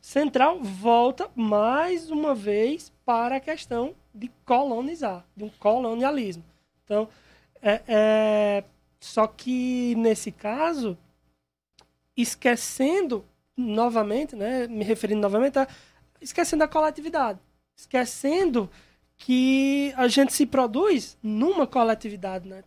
[0.00, 6.44] central, volta mais uma vez para a questão de colonizar, de um colonialismo.
[6.84, 7.08] Então,
[7.60, 8.64] é, é-
[9.00, 10.96] só que nesse caso,
[12.16, 13.24] esquecendo
[13.56, 15.66] novamente, né, me referindo novamente, a,
[16.20, 17.38] esquecendo a coletividade,
[17.76, 18.70] esquecendo
[19.16, 22.62] que a gente se produz numa coletividade, né?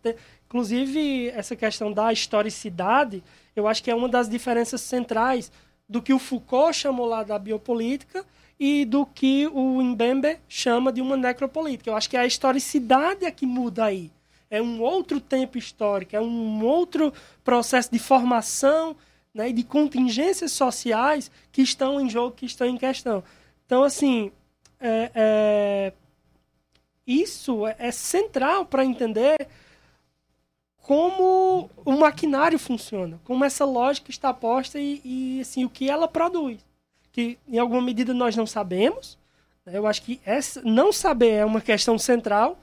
[0.48, 3.24] Inclusive essa questão da historicidade,
[3.56, 5.52] eu acho que é uma das diferenças centrais
[5.88, 8.26] do que o Foucault chamou lá da biopolítica
[8.60, 11.90] e do que o Mbembe chama de uma necropolítica.
[11.90, 14.12] Eu acho que a historicidade é que muda aí.
[14.52, 18.96] É um outro tempo histórico, é um outro processo de formação
[19.34, 23.24] né, e de contingências sociais que estão em jogo, que estão em questão.
[23.66, 24.32] Então, assim,
[24.80, 25.94] é- é,
[27.10, 29.48] isso é, é central para entender
[30.78, 36.08] como o maquinário funciona, como essa lógica está posta e, e, assim, o que ela
[36.08, 36.66] produz.
[37.12, 39.18] Que em alguma medida nós não sabemos.
[39.66, 39.78] né?
[39.78, 42.60] Eu acho que essa, não saber é uma questão central,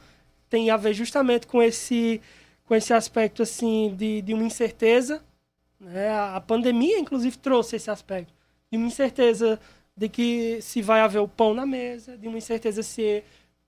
[0.49, 2.21] tem a ver justamente com esse,
[2.65, 5.23] com esse aspecto assim de, de uma incerteza.
[5.79, 6.09] Né?
[6.09, 8.33] A, a pandemia, inclusive, trouxe esse aspecto
[8.71, 9.61] de uma incerteza
[9.97, 13.25] de que se vai haver o pão na mesa, de uma incerteza se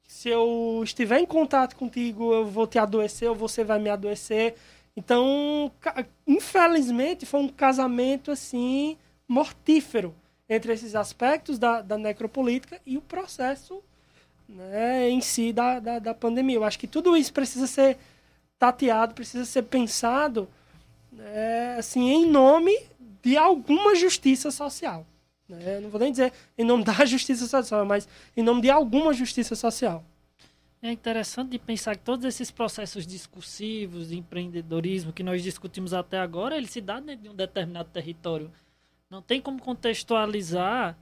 [0.09, 4.55] se eu estiver em contato contigo, eu vou te adoecer ou você vai me adoecer.
[4.97, 5.71] Então,
[6.27, 8.97] infelizmente, foi um casamento assim
[9.29, 10.15] mortífero
[10.49, 13.83] entre esses aspectos da, da necropolítica e o processo
[14.49, 16.57] né, em si da, da, da pandemia.
[16.57, 17.99] Eu acho que tudo isso precisa ser
[18.59, 20.49] tateado, precisa ser pensado
[21.13, 22.75] né, assim, em nome
[23.23, 25.07] de alguma justiça social.
[25.49, 25.81] Né?
[25.81, 29.55] Não vou nem dizer em nome da justiça social, mas em nome de alguma justiça
[29.55, 30.05] social.
[30.81, 36.19] É interessante de pensar que todos esses processos discursivos de empreendedorismo que nós discutimos até
[36.19, 38.51] agora, ele se dá dentro de um determinado território.
[39.11, 40.97] Não tem como contextualizar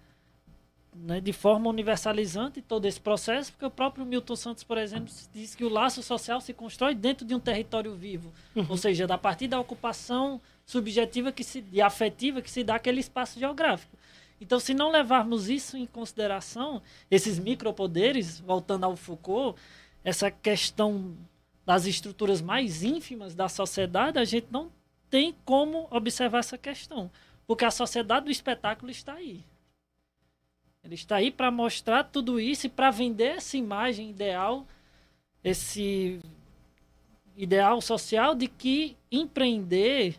[0.95, 5.55] né, de forma universalizante todo esse processo, porque o próprio Milton Santos, por exemplo, diz
[5.55, 8.33] que o laço social se constrói dentro de um território vivo.
[8.69, 13.01] Ou seja, da partir da ocupação subjetiva que se, e afetiva que se dá aquele
[13.01, 13.97] espaço geográfico.
[14.41, 19.59] Então, se não levarmos isso em consideração, esses micropoderes, voltando ao Foucault,
[20.05, 21.17] essa questão
[21.65, 24.71] das estruturas mais ínfimas da sociedade, a gente não
[25.09, 27.11] tem como observar essa questão.
[27.47, 29.43] Porque a sociedade do espetáculo está aí.
[30.85, 34.67] Ele está aí para mostrar tudo isso e para vender essa imagem ideal,
[35.43, 36.21] esse
[37.37, 40.17] ideal social de que empreender,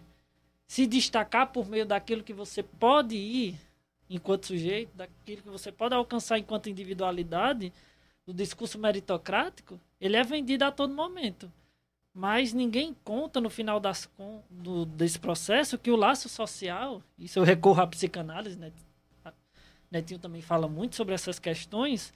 [0.68, 3.67] se destacar por meio daquilo que você pode ir
[4.10, 7.74] enquanto sujeito, daquilo que você pode alcançar enquanto individualidade,
[8.26, 11.52] do discurso meritocrático, ele é vendido a todo momento.
[12.14, 14.10] Mas ninguém conta no final das,
[14.50, 18.72] do, desse processo que o laço social, isso eu recorro à psicanálise, né?
[19.90, 22.14] Netinho também fala muito sobre essas questões,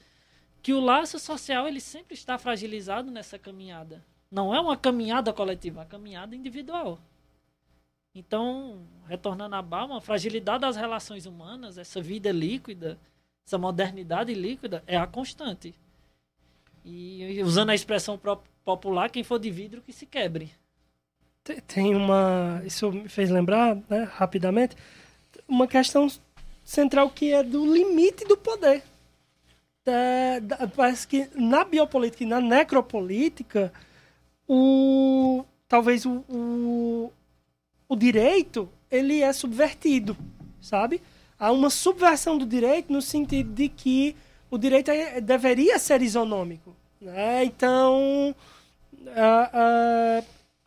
[0.61, 4.03] que o laço social ele sempre está fragilizado nessa caminhada.
[4.29, 6.99] Não é uma caminhada coletiva, é uma caminhada individual.
[8.13, 12.99] Então, retornando à Balma, a fragilidade das relações humanas, essa vida líquida,
[13.45, 15.73] essa modernidade líquida, é a constante.
[16.83, 18.19] E usando a expressão
[18.65, 20.51] popular, quem for de vidro que se quebre.
[21.67, 22.61] Tem uma.
[22.65, 24.75] Isso me fez lembrar, né, rapidamente,
[25.47, 26.07] uma questão
[26.63, 28.83] central que é do limite do poder.
[29.85, 30.39] É,
[30.75, 33.73] parece que na biopolítica e na necropolítica,
[34.47, 37.11] o, talvez o,
[37.91, 40.15] o direito ele é subvertido,
[40.61, 41.01] sabe?
[41.37, 44.15] Há uma subversão do direito no sentido de que
[44.49, 46.73] o direito é, deveria ser isonômico.
[47.01, 47.43] Né?
[47.43, 48.33] Então,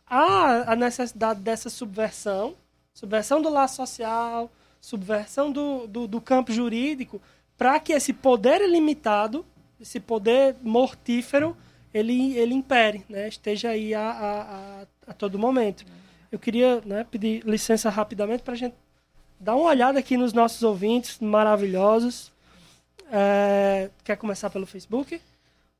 [0.07, 2.53] há a necessidade dessa subversão,
[2.93, 7.19] subversão do laço social, subversão do, do, do campo jurídico,
[7.57, 9.43] para que esse poder ilimitado,
[9.81, 11.57] esse poder mortífero,
[11.91, 13.27] ele, ele impere, né?
[13.27, 15.83] esteja aí a, a, a, a todo momento.
[16.35, 18.75] Eu queria né, pedir licença rapidamente para a gente
[19.39, 22.29] dar uma olhada aqui nos nossos ouvintes maravilhosos.
[23.09, 25.21] É, quer começar pelo Facebook?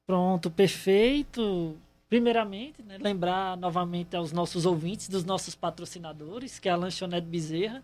[0.08, 1.76] Pronto, perfeito.
[2.08, 7.84] Primeiramente, né, lembrar novamente aos nossos ouvintes dos nossos patrocinadores, que é a Lanchonete Bezerra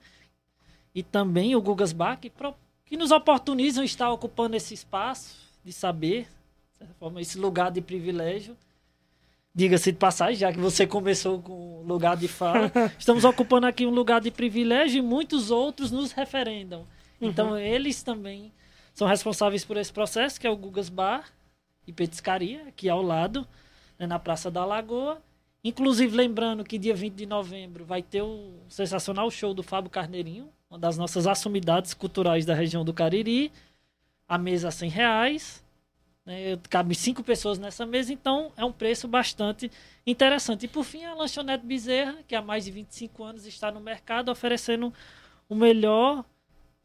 [0.96, 2.32] e também o Gugas Bar, que,
[2.86, 6.26] que nos oportunizam estar ocupando esse espaço de saber,
[7.20, 8.56] esse lugar de privilégio
[9.54, 13.92] diga-se de passagem, já que você começou com lugar de fala, estamos ocupando aqui um
[13.92, 16.88] lugar de privilégio e muitos outros nos referendam.
[17.20, 17.58] Então, uhum.
[17.58, 18.52] eles também
[18.94, 21.26] são responsáveis por esse processo, que é o Gugas Bar
[21.86, 23.48] e Petiscaria, aqui ao lado,
[24.00, 25.22] né, na Praça da Lagoa.
[25.64, 30.50] Inclusive, lembrando que dia 20 de novembro vai ter o sensacional show do Fábio Carneirinho,
[30.70, 33.52] uma das nossas assumidades culturais da região do Cariri.
[34.28, 35.61] A mesa a 100 reais.
[36.32, 36.58] Né?
[36.70, 39.70] Cabe cinco pessoas nessa mesa, então é um preço bastante
[40.08, 40.64] interessante.
[40.66, 44.32] E por fim, a Lanchonete Bezerra, que há mais de 25 anos está no mercado
[44.32, 44.94] oferecendo
[45.50, 46.24] o melhor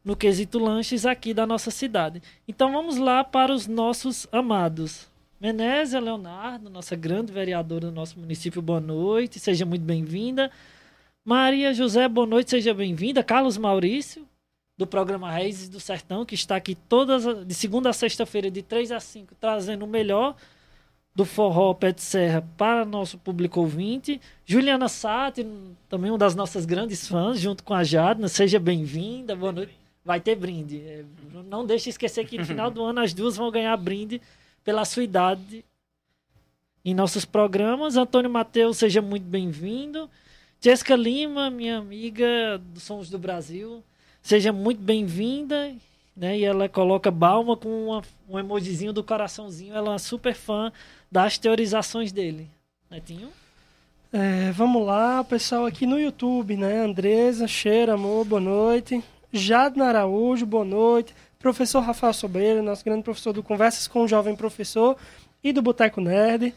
[0.05, 2.21] no quesito lanches aqui da nossa cidade.
[2.47, 5.09] Então vamos lá para os nossos amados.
[5.41, 10.51] Menésia Leonardo, nossa grande vereadora do nosso município, boa noite, seja muito bem-vinda.
[11.25, 13.23] Maria José, boa noite, seja bem-vinda.
[13.23, 14.27] Carlos Maurício,
[14.77, 18.93] do programa Raízes do Sertão, que está aqui todas de segunda a sexta-feira, de 3
[18.93, 20.37] a 5, trazendo o melhor
[21.15, 24.21] do forró pé de serra para nosso público ouvinte.
[24.45, 25.47] Juliana Sati,
[25.89, 29.75] também uma das nossas grandes fãs, junto com a Jadna, seja bem-vinda, boa noite.
[30.05, 30.83] Vai ter brinde.
[30.83, 31.05] É,
[31.49, 34.21] não deixe esquecer que no final do ano as duas vão ganhar brinde
[34.63, 35.65] pela sua idade
[36.85, 37.97] em nossos programas.
[37.97, 40.11] Antônio Mateus, seja muito bem-vindo.
[40.61, 43.83] Jéssica Lima, minha amiga dos Sons do Brasil,
[44.27, 45.73] Seja muito bem-vinda.
[46.17, 46.39] Né?
[46.39, 49.73] E ela coloca Balma com uma, um emojizinho do coraçãozinho.
[49.73, 50.73] Ela é super fã
[51.09, 52.51] das teorizações dele.
[52.91, 53.29] Netinho?
[54.13, 56.79] É, vamos lá, pessoal aqui no YouTube, né?
[56.79, 59.01] Andresa, Cheira, amor, boa noite.
[59.33, 61.15] Jadna Araújo, boa noite.
[61.39, 64.97] Professor Rafael Sobreira, nosso grande professor do Conversas com o Jovem Professor
[65.41, 66.53] e do Boteco Nerd.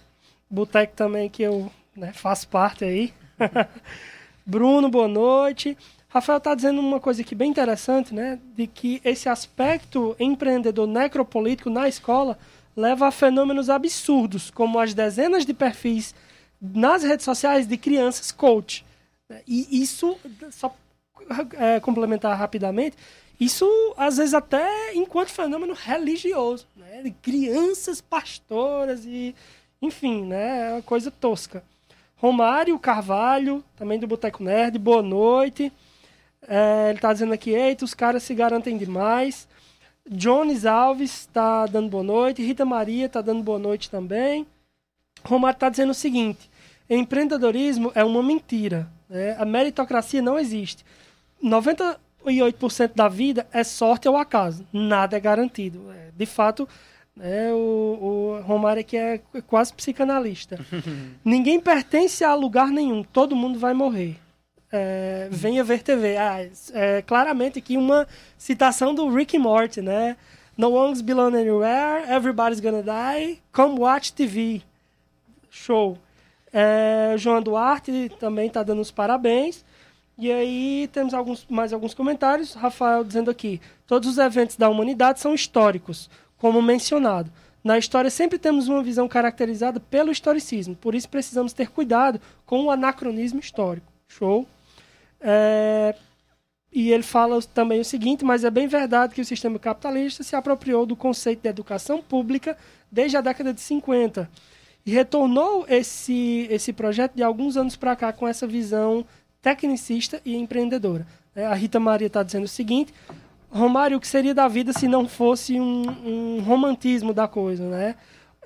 [0.50, 3.14] Boteco também que eu né, faço parte aí.
[4.44, 5.78] Bruno, boa noite.
[6.10, 8.40] Rafael está dizendo uma coisa aqui bem interessante, né?
[8.56, 12.38] De que esse aspecto empreendedor necropolítico na escola
[12.76, 16.16] leva a fenômenos absurdos, como as dezenas de perfis
[16.60, 18.84] nas redes sociais de crianças coach.
[19.48, 20.18] E isso,
[20.50, 20.76] só
[21.58, 22.98] é, complementar rapidamente,
[23.40, 27.04] isso às vezes até enquanto fenômeno religioso, né?
[27.04, 29.36] De crianças pastoras e,
[29.80, 30.70] enfim, né?
[30.70, 31.64] É uma coisa tosca.
[32.18, 35.72] Romário Carvalho, também do Boteco Nerd, boa noite.
[36.48, 39.48] É, ele está dizendo aqui, eita, os caras se garantem demais.
[40.10, 42.44] Jones Alves está dando boa noite.
[42.44, 44.48] Rita Maria está dando boa noite também.
[45.24, 46.50] Romário está dizendo o seguinte:
[46.90, 48.90] empreendedorismo é uma mentira.
[49.08, 49.36] Né?
[49.38, 50.84] A meritocracia não existe.
[51.42, 54.66] 90, 98% da vida é sorte ou acaso.
[54.74, 55.92] Nada é garantido.
[55.92, 56.68] É, de fato,
[57.20, 60.60] é, o, o Romário aqui é quase psicanalista.
[61.24, 63.04] Ninguém pertence a lugar nenhum.
[63.04, 64.18] Todo mundo vai morrer.
[64.72, 66.18] É, venha ver TV.
[66.18, 68.08] Ah, é claramente aqui uma
[68.38, 70.16] citação do Rick Morty, né?
[70.58, 74.62] No one's belong anywhere, everybody's gonna die, come watch TV.
[75.50, 75.98] Show.
[76.52, 79.64] É, João Duarte também está dando os parabéns.
[80.18, 82.54] E aí temos alguns, mais alguns comentários.
[82.54, 87.32] Rafael dizendo aqui: todos os eventos da humanidade são históricos, como mencionado.
[87.64, 92.66] Na história sempre temos uma visão caracterizada pelo historicismo, por isso precisamos ter cuidado com
[92.66, 93.92] o anacronismo histórico.
[94.08, 94.48] Show.
[95.22, 95.96] É,
[96.72, 100.36] e ele fala também o seguinte: mas é bem verdade que o sistema capitalista se
[100.36, 102.58] apropriou do conceito de educação pública
[102.92, 104.30] desde a década de 50
[104.86, 109.06] e retornou esse, esse projeto de alguns anos para cá com essa visão
[109.42, 111.06] tecnicista e empreendedora.
[111.36, 112.94] É, a Rita Maria está dizendo o seguinte:
[113.50, 117.96] Romário, o que seria da vida se não fosse um, um romantismo da coisa, né?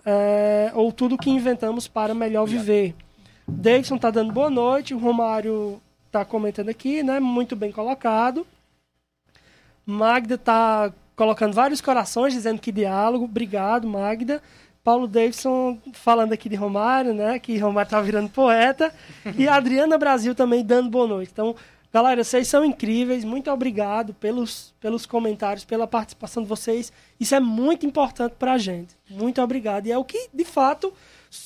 [0.06, 2.94] É, ou tudo que inventamos para melhor viver.
[3.48, 5.82] Davidson está dando boa noite, o Romário
[6.14, 7.20] está comentando aqui, né?
[7.20, 8.46] Muito bem colocado.
[9.84, 13.26] Magda está colocando vários corações, dizendo que diálogo.
[13.26, 14.42] Obrigado, Magda.
[14.84, 17.40] Paulo Davidson falando aqui de Romário, né?
[17.40, 18.94] Que Romário tá virando poeta.
[19.38, 21.32] E a Adriana Brasil também dando boa noite.
[21.34, 21.56] Então,
[21.92, 23.24] galera, vocês são incríveis.
[23.24, 26.94] Muito obrigado pelos, pelos comentários, pela participação de vocês.
[27.20, 28.96] Isso é muito importante pra gente.
[29.10, 29.88] Muito obrigado.
[29.88, 30.94] E é o que, de fato,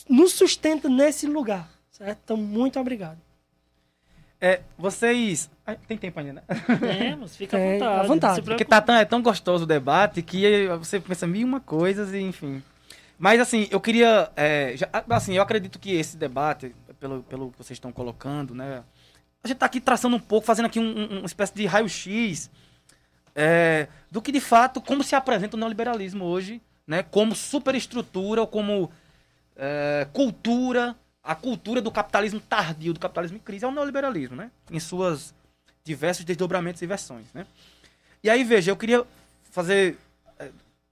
[0.09, 1.69] nos sustenta nesse lugar.
[1.89, 2.19] Certo?
[2.25, 3.26] Então, muito obrigado.
[4.39, 5.49] É, vocês.
[5.87, 6.43] tem tempo ainda, né?
[6.79, 7.99] Temos, fica à vontade.
[7.99, 8.41] À vontade.
[8.43, 12.19] Porque tá tão, é tão gostoso o debate que você pensa mil uma coisas e,
[12.19, 12.61] enfim.
[13.17, 14.31] Mas, assim, eu queria.
[14.35, 18.83] É, já, assim, eu acredito que esse debate, pelo, pelo que vocês estão colocando, né?
[19.43, 22.51] A gente tá aqui traçando um pouco, fazendo aqui um, um, uma espécie de raio-x
[23.33, 27.01] é, do que, de fato, como se apresenta o neoliberalismo hoje, né?
[27.01, 28.91] Como superestrutura, ou como
[29.55, 30.95] é, cultura,
[31.27, 34.49] a cultura do capitalismo tardio, do capitalismo em crise, é o neoliberalismo, né?
[34.71, 35.35] Em suas
[35.83, 37.45] diversos desdobramentos e versões, né?
[38.23, 39.05] E aí, veja, eu queria
[39.51, 39.97] fazer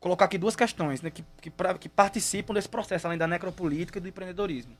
[0.05, 3.97] colocar aqui duas questões né, que, que, pra, que participam desse processo, além da necropolítica
[3.97, 4.77] e do empreendedorismo.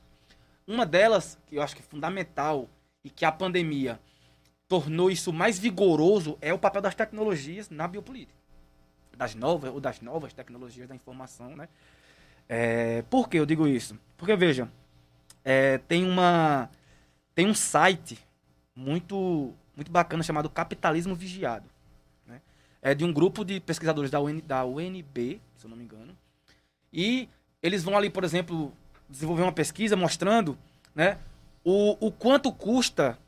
[0.66, 2.68] Uma delas, que eu acho que é fundamental
[3.02, 3.98] e que a pandemia
[4.68, 8.38] tornou isso mais vigoroso, é o papel das tecnologias na biopolítica.
[9.16, 11.68] Das novas, ou das novas tecnologias da informação, né?
[12.48, 13.98] É, por que eu digo isso?
[14.16, 14.70] Porque, veja,
[15.46, 16.68] é, tem uma
[17.34, 18.18] tem um site
[18.74, 21.76] muito muito bacana chamado Capitalismo Vigiado
[22.86, 26.16] é de um grupo de pesquisadores da, UN, da UNB, se eu não me engano.
[26.92, 27.28] E
[27.60, 28.72] eles vão ali, por exemplo,
[29.08, 30.56] desenvolver uma pesquisa mostrando
[30.94, 31.18] né,
[31.64, 33.18] o, o quanto custa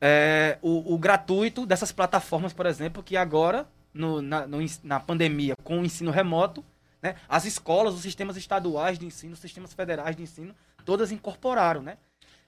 [0.00, 3.64] é, o, o, gratuito dessas plataformas, por exemplo, que agora,
[3.94, 6.64] no, na, no, na pandemia, com o ensino remoto,
[7.00, 10.52] né, as escolas, os sistemas estaduais de ensino, os sistemas federais de ensino,
[10.86, 11.98] todas incorporaram, né?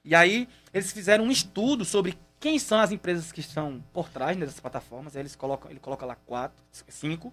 [0.02, 4.36] E aí eles fizeram um estudo sobre quem são as empresas que estão por trás
[4.36, 5.14] dessas plataformas.
[5.14, 7.30] Aí eles colocam, ele coloca lá quatro, cinco.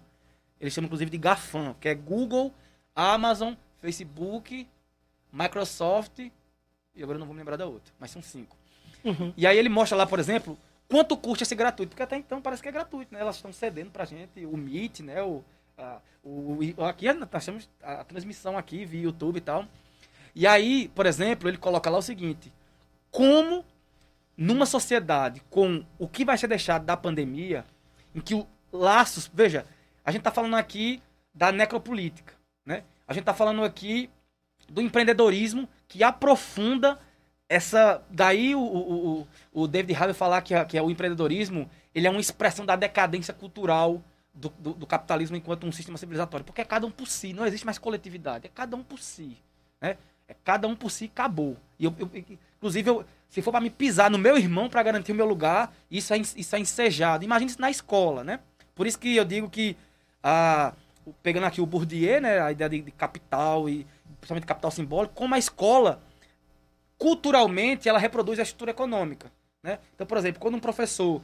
[0.60, 2.52] Eles chamam inclusive de GAFAM, que é Google,
[2.94, 4.68] Amazon, Facebook,
[5.32, 6.18] Microsoft
[6.96, 8.56] e agora eu não vou me lembrar da outra, mas são cinco.
[9.04, 9.32] Uhum.
[9.36, 12.62] E aí ele mostra lá, por exemplo, quanto custa esse gratuito, porque até então parece
[12.62, 13.20] que é gratuito, né?
[13.20, 15.22] Elas estão cedendo pra gente o Meet, né?
[15.22, 15.44] O,
[15.76, 19.66] a, o, aqui nós temos a transmissão aqui via YouTube e tal.
[20.36, 22.52] E aí, por exemplo, ele coloca lá o seguinte:
[23.10, 23.64] como
[24.36, 27.64] numa sociedade com o que vai ser deixado da pandemia,
[28.14, 29.64] em que o laços, veja,
[30.04, 31.02] a gente está falando aqui
[31.34, 32.34] da necropolítica,
[32.66, 32.84] né?
[33.08, 34.10] A gente está falando aqui
[34.68, 36.98] do empreendedorismo que aprofunda
[37.48, 38.02] essa.
[38.10, 42.20] Daí o, o, o David Harvey falar que, que é o empreendedorismo ele é uma
[42.20, 44.02] expressão da decadência cultural
[44.34, 46.44] do, do, do, capitalismo enquanto um sistema civilizatório.
[46.44, 49.38] Porque é cada um por si, não existe mais coletividade, é cada um por si.
[49.80, 49.96] Né?
[50.28, 51.56] É cada um por si acabou.
[51.78, 52.10] E eu, eu
[52.56, 55.74] inclusive, eu, se for para me pisar no meu irmão para garantir o meu lugar,
[55.90, 57.24] isso é, isso é ensejado.
[57.24, 58.40] Imagine isso na escola, né?
[58.74, 59.76] Por isso que eu digo que,
[60.22, 60.72] ah,
[61.22, 63.86] pegando aqui o Bourdieu, né, a ideia de, de capital, e
[64.20, 66.02] principalmente capital simbólico, como a escola,
[66.98, 69.32] culturalmente, ela reproduz a estrutura econômica.
[69.62, 69.78] Né?
[69.94, 71.22] Então, por exemplo, quando um professor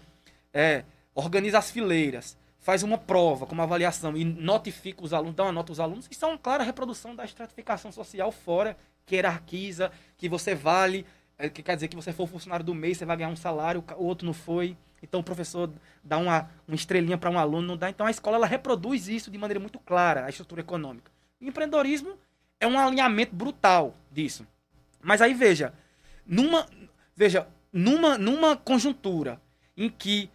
[0.52, 0.84] é,
[1.14, 5.52] organiza as fileiras, faz uma prova com uma avaliação e notifica os alunos, dá uma
[5.52, 10.28] nota aos alunos, isso é uma clara reprodução da estratificação social fora, que hierarquiza, que
[10.28, 11.06] você vale
[11.42, 13.82] é, que quer dizer que você for funcionário do mês, você vai ganhar um salário,
[13.96, 14.76] o outro não foi.
[15.02, 15.68] Então o professor
[16.04, 17.90] dá uma, uma estrelinha para um aluno, não dá.
[17.90, 21.10] Então a escola ela reproduz isso de maneira muito clara, a estrutura econômica.
[21.40, 22.16] O empreendedorismo
[22.60, 24.46] é um alinhamento brutal disso.
[25.02, 25.74] Mas aí veja,
[26.24, 26.64] numa,
[27.16, 29.40] veja, numa, numa conjuntura
[29.76, 30.30] em que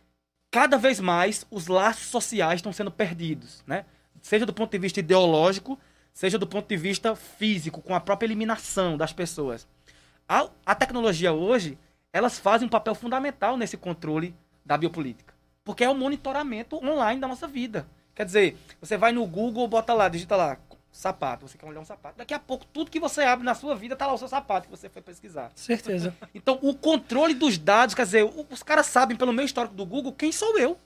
[0.52, 3.86] cada vez mais os laços sociais estão sendo perdidos, né?
[4.22, 5.80] Seja do ponto de vista ideológico,
[6.18, 9.68] seja do ponto de vista físico, com a própria eliminação das pessoas.
[10.28, 11.78] A, a tecnologia hoje,
[12.12, 15.36] elas fazem um papel fundamental nesse controle da biopolítica.
[15.64, 17.88] Porque é o monitoramento online da nossa vida.
[18.16, 20.58] Quer dizer, você vai no Google, bota lá, digita lá,
[20.92, 22.18] sapato, você quer olhar um sapato.
[22.18, 24.68] Daqui a pouco, tudo que você abre na sua vida tá lá o seu sapato
[24.68, 25.52] que você foi pesquisar.
[25.54, 26.16] Certeza.
[26.34, 30.14] Então, o controle dos dados, quer dizer, os caras sabem pelo meu histórico do Google
[30.14, 30.80] quem sou eu.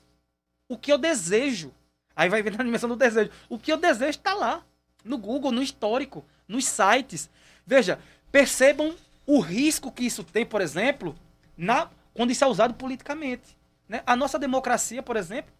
[0.68, 1.72] O que eu desejo.
[2.14, 3.30] Aí vai ver na dimensão do desejo.
[3.48, 4.62] O que eu desejo está lá.
[5.04, 7.28] No Google, no histórico, nos sites.
[7.66, 7.98] Veja,
[8.30, 8.94] percebam
[9.26, 11.14] o risco que isso tem, por exemplo,
[11.56, 13.56] na, quando isso é usado politicamente.
[13.88, 14.02] Né?
[14.06, 15.52] A nossa democracia, por exemplo,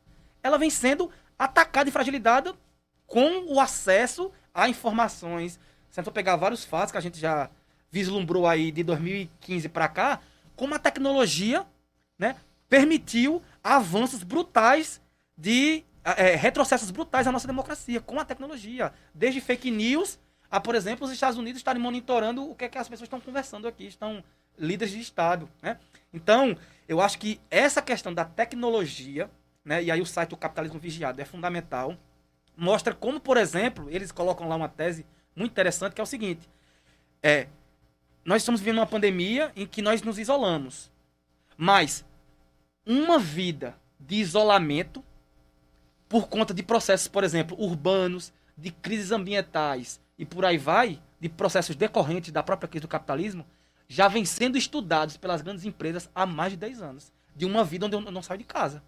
[0.42, 2.54] ela vem sendo atacada e fragilizada
[3.06, 5.58] com o acesso a informações.
[5.90, 7.50] Se for pegar vários fatos que a gente já
[7.90, 10.20] vislumbrou aí de 2015 para cá,
[10.56, 11.66] como a tecnologia
[12.18, 12.36] né,
[12.68, 15.00] permitiu avanços brutais
[15.36, 18.92] de é, retrocessos brutais à nossa democracia com a tecnologia.
[19.14, 20.18] Desde fake news
[20.52, 23.18] a, por exemplo, os Estados Unidos estarem monitorando o que, é que as pessoas estão
[23.18, 24.22] conversando aqui, estão
[24.58, 25.48] líderes de Estado.
[25.62, 25.78] Né?
[26.12, 26.54] Então,
[26.86, 29.30] eu acho que essa questão da tecnologia,
[29.64, 31.96] né, e aí o site do Capitalismo Vigiado é fundamental,
[32.54, 36.46] mostra como, por exemplo, eles colocam lá uma tese muito interessante, que é o seguinte:
[37.22, 37.46] é,
[38.22, 40.90] nós estamos vivendo uma pandemia em que nós nos isolamos.
[41.56, 42.04] Mas
[42.84, 45.02] uma vida de isolamento
[46.12, 51.26] por conta de processos, por exemplo, urbanos, de crises ambientais e por aí vai, de
[51.26, 53.46] processos decorrentes da própria crise do capitalismo,
[53.88, 57.10] já vem sendo estudados pelas grandes empresas há mais de 10 anos.
[57.34, 58.82] De uma vida onde eu não saio de casa.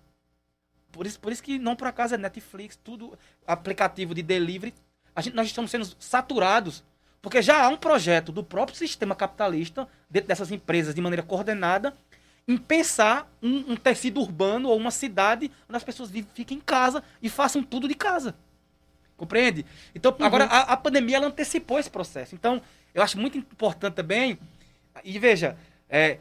[0.92, 4.74] Por isso, por isso que não por acaso é Netflix, tudo aplicativo de delivery.
[5.16, 6.84] A gente, nós estamos sendo saturados,
[7.22, 11.96] porque já há um projeto do próprio sistema capitalista, dentro dessas empresas, de maneira coordenada,
[12.46, 16.60] em pensar um, um tecido urbano ou uma cidade onde as pessoas vivem, fiquem em
[16.60, 18.34] casa e façam tudo de casa.
[19.16, 19.64] Compreende?
[19.94, 20.26] Então, uhum.
[20.26, 22.34] agora, a, a, pandemia ela antecipou esse processo.
[22.34, 22.60] Então,
[22.92, 24.38] eu acho muito importante também.
[25.02, 25.56] E veja,
[25.88, 26.18] é,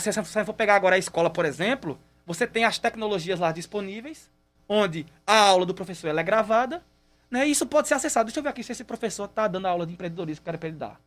[0.00, 4.30] se você for pegar agora a escola, por exemplo, você tem as tecnologias lá disponíveis,
[4.68, 6.82] onde a aula do professor ela é gravada,
[7.30, 7.46] né?
[7.46, 8.26] E isso pode ser acessado.
[8.26, 10.68] Deixa eu ver aqui se esse professor está dando aula de empreendedorismo que era para
[10.68, 11.00] ele dar.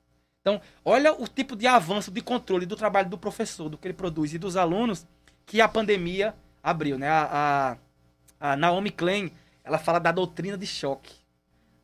[0.47, 3.93] Então, olha o tipo de avanço de controle do trabalho do professor, do que ele
[3.93, 5.05] produz e dos alunos
[5.45, 6.33] que a pandemia
[6.63, 7.09] abriu, né?
[7.09, 7.77] A,
[8.39, 9.29] a, a Naomi Klein,
[9.61, 11.13] ela fala da doutrina de choque.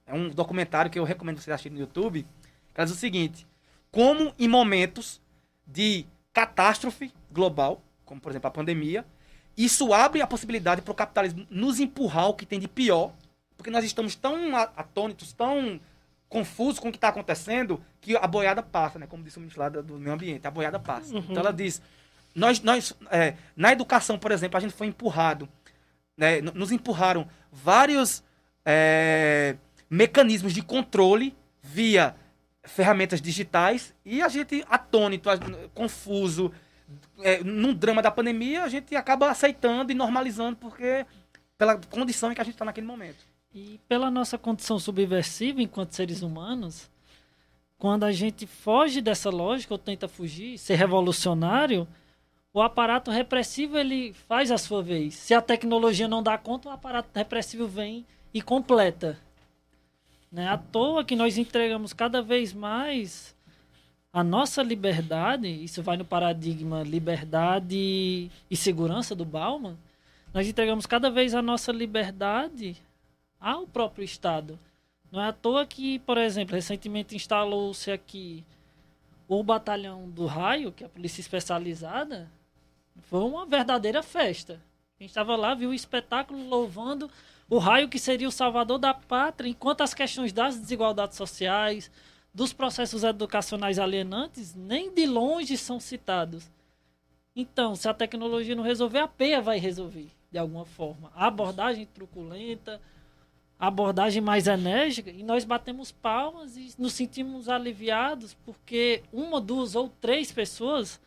[0.08, 2.26] É um documentário que eu recomendo vocês assistirem no YouTube.
[2.74, 3.46] Ela diz o seguinte:
[3.92, 5.22] como em momentos
[5.68, 9.06] de catástrofe global, como por exemplo a pandemia,
[9.58, 13.12] isso abre a possibilidade para o capitalismo nos empurrar o que tem de pior,
[13.58, 15.82] porque nós estamos tão atônitos, tão
[16.34, 19.06] confusos com o que está acontecendo, que a boiada passa, né?
[19.06, 21.14] Como disse o ministro lá do meio ambiente, a boiada passa.
[21.14, 21.24] Uhum.
[21.30, 21.80] Então ela diz,
[22.34, 25.48] nós, nós é, na educação, por exemplo, a gente foi empurrado,
[26.18, 26.42] né?
[26.42, 28.24] nos empurraram vários
[28.66, 29.56] é,
[29.88, 32.16] mecanismos de controle via
[32.64, 35.30] ferramentas digitais e a gente atônito,
[35.76, 36.52] confuso,
[37.22, 41.06] é, num drama da pandemia, a gente acaba aceitando e normalizando porque
[41.60, 43.33] pela condição em que a gente está naquele momento.
[43.54, 46.90] E pela nossa condição subversiva enquanto seres humanos,
[47.78, 51.88] quando a gente foge dessa lógica ou tenta fugir, ser revolucionário,
[52.52, 55.14] o aparato repressivo ele faz a sua vez.
[55.16, 59.20] Se a tecnologia não dá conta, o aparato repressivo vem e completa.
[60.32, 60.48] Né?
[60.48, 63.36] À toa que nós entregamos cada vez mais
[64.12, 69.78] a nossa liberdade, isso vai no paradigma liberdade e segurança do Bauman,
[70.34, 72.82] nós entregamos cada vez a nossa liberdade
[73.44, 74.58] ao próprio Estado.
[75.12, 78.44] Não é à toa que, por exemplo, recentemente instalou-se aqui
[79.28, 82.32] o batalhão do raio, que é a polícia especializada,
[83.10, 84.62] foi uma verdadeira festa.
[84.98, 87.12] Quem estava lá viu o espetáculo louvando
[87.50, 91.92] o raio que seria o salvador da pátria, enquanto as questões das desigualdades sociais,
[92.34, 96.50] dos processos educacionais alienantes nem de longe são citados.
[97.36, 101.12] Então, se a tecnologia não resolver, a PEA vai resolver, de alguma forma.
[101.14, 103.03] A abordagem truculenta, a
[103.68, 109.88] abordagem mais enérgica, e nós batemos palmas e nos sentimos aliviados, porque uma, duas ou
[109.88, 111.00] três pessoas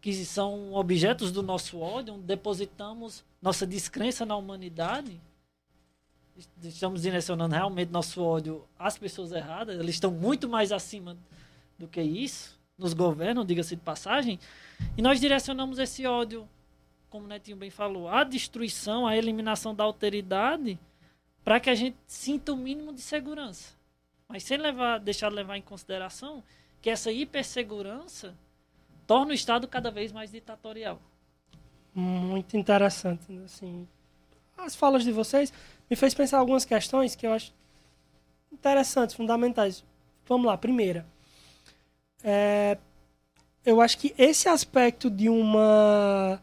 [0.00, 5.20] que são objetos do nosso ódio, depositamos nossa descrença na humanidade,
[6.62, 11.16] estamos direcionando realmente nosso ódio às pessoas erradas, eles estão muito mais acima
[11.78, 14.38] do que isso, nos governam, diga-se de passagem,
[14.96, 16.48] e nós direcionamos esse ódio,
[17.10, 20.78] como o Netinho bem falou, à destruição, à eliminação da alteridade,
[21.44, 23.72] para que a gente sinta o mínimo de segurança.
[24.28, 26.42] Mas sem levar, deixar de levar em consideração
[26.82, 28.34] que essa hipersegurança
[29.06, 31.00] torna o Estado cada vez mais ditatorial.
[31.94, 33.36] muito interessante.
[33.44, 33.88] Assim,
[34.56, 35.52] as falas de vocês
[35.88, 37.52] me fez pensar algumas questões que eu acho
[38.52, 39.84] interessantes, fundamentais.
[40.26, 41.06] Vamos lá, primeira.
[42.22, 42.76] É,
[43.64, 46.40] eu acho que esse aspecto de uma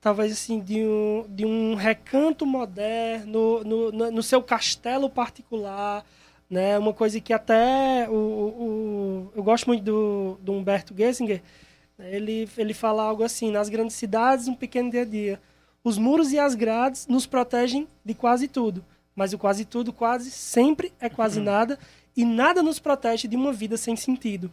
[0.00, 6.04] talvez assim de um, de um recanto moderno no, no, no seu castelo particular
[6.50, 6.78] né?
[6.78, 11.42] Uma coisa que até o, o, eu gosto muito do, do Humberto Gessinger
[11.96, 15.40] né, ele ele fala algo assim nas grandes cidades um pequeno dia a dia.
[15.84, 18.84] Os muros e as grades nos protegem de quase tudo
[19.14, 21.44] mas o quase tudo quase sempre é quase uhum.
[21.44, 21.78] nada
[22.16, 24.50] e nada nos protege de uma vida sem sentido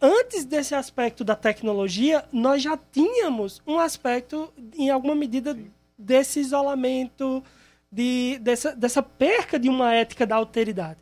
[0.00, 5.58] antes desse aspecto da tecnologia, nós já tínhamos um aspecto, em alguma medida,
[5.96, 7.42] desse isolamento,
[7.90, 10.98] de, dessa, dessa perca de uma ética da alteridade.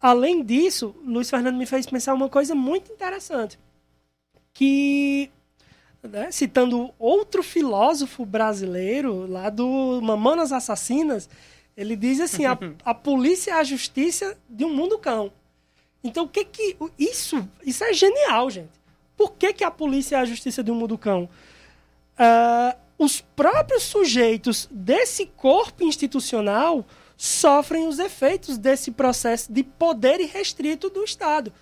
[0.00, 3.58] Além disso, Luiz Fernando me fez pensar uma coisa muito interessante,
[4.52, 5.30] que,
[6.02, 11.28] né, citando outro filósofo brasileiro, lá do Mamanas Assassinas,
[11.76, 15.32] ele diz assim, a, a polícia é a justiça de um mundo cão.
[16.02, 16.76] Então, o que que.
[16.98, 18.78] Isso, isso é genial, gente.
[19.16, 21.28] Por que, que a polícia é a justiça de um mundo cão?
[22.14, 26.84] Uh, os próprios sujeitos desse corpo institucional
[27.16, 31.52] sofrem os efeitos desse processo de poder irrestrito do Estado.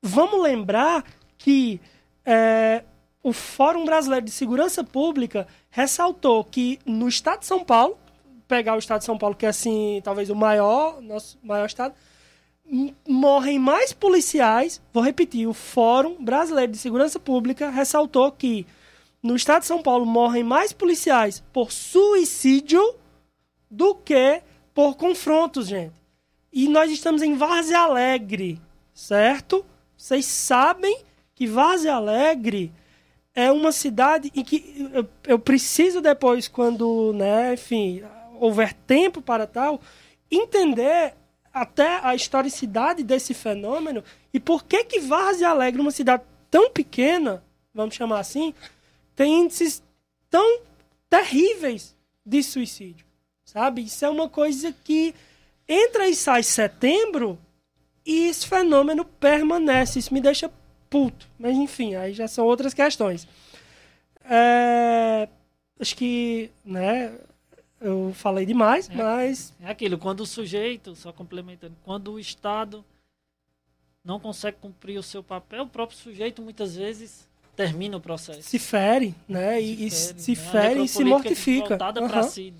[0.00, 1.04] Vamos lembrar
[1.36, 1.80] que
[2.24, 2.84] é,
[3.22, 7.98] o Fórum Brasileiro de Segurança Pública ressaltou que no Estado de São Paulo,
[8.46, 11.94] pegar o Estado de São Paulo, que é assim, talvez o maior, nosso maior estado,
[13.08, 14.80] morrem mais policiais.
[14.92, 18.66] Vou repetir: o Fórum Brasileiro de Segurança Pública ressaltou que
[19.22, 22.94] no estado de São Paulo morrem mais policiais por suicídio
[23.70, 24.42] do que
[24.74, 25.94] por confrontos, gente.
[26.52, 28.60] E nós estamos em Várzea Alegre,
[28.92, 29.64] certo?
[29.96, 31.02] Vocês sabem
[31.34, 32.72] que Várzea Alegre
[33.34, 38.02] é uma cidade em que eu, eu preciso depois, quando, né, enfim,
[38.38, 39.80] houver tempo para tal,
[40.30, 41.14] entender
[41.54, 44.02] até a historicidade desse fenômeno
[44.32, 48.52] e por que que Várzea Alegre, uma cidade tão pequena, vamos chamar assim,
[49.14, 49.80] tem índices
[50.28, 50.60] tão
[51.08, 51.96] terríveis
[52.26, 53.06] de suicídio,
[53.44, 53.84] sabe?
[53.84, 55.14] Isso é uma coisa que
[55.68, 57.38] entra e sai setembro
[58.04, 60.00] e esse fenômeno permanece.
[60.00, 60.50] Isso me deixa
[60.90, 61.28] puto.
[61.38, 63.26] Mas enfim, aí já são outras questões.
[64.24, 65.28] É...
[65.78, 67.12] Acho que, né,
[67.84, 69.52] eu falei demais, é, mas.
[69.60, 72.84] É aquilo, quando o sujeito, só complementando, quando o Estado
[74.02, 78.42] não consegue cumprir o seu papel, o próprio sujeito muitas vezes termina o processo.
[78.42, 79.60] Se fere, né?
[79.60, 80.36] E se fere, se né?
[80.36, 81.78] fere e se mortifica.
[82.00, 82.08] Uhum.
[82.08, 82.54] Si, assim.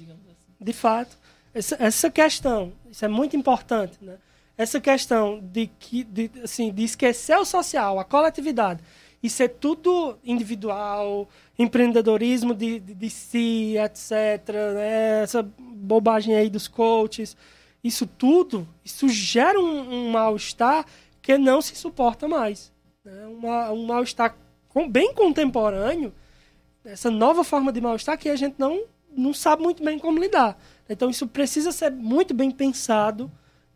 [0.61, 1.19] De fato.
[1.53, 4.19] Essa, essa questão, isso é muito importante, né?
[4.57, 8.83] Essa questão de, que, de, assim, de esquecer o social, a coletividade,
[9.25, 11.27] e ser tudo individual,
[11.59, 14.53] empreendedorismo de, de, de si, etc.
[14.75, 15.23] Né?
[15.23, 17.35] Essa bobagem aí dos coaches.
[17.83, 20.85] Isso tudo, isso gera um, um mal-estar
[21.23, 22.71] que não se suporta mais.
[23.03, 23.27] Né?
[23.29, 24.37] Uma, um mal-estar
[24.69, 26.13] com, bem contemporâneo,
[26.85, 30.59] essa nova forma de mal-estar que a gente não, não sabe muito bem como lidar.
[30.87, 33.33] Então isso precisa ser muito bem pensado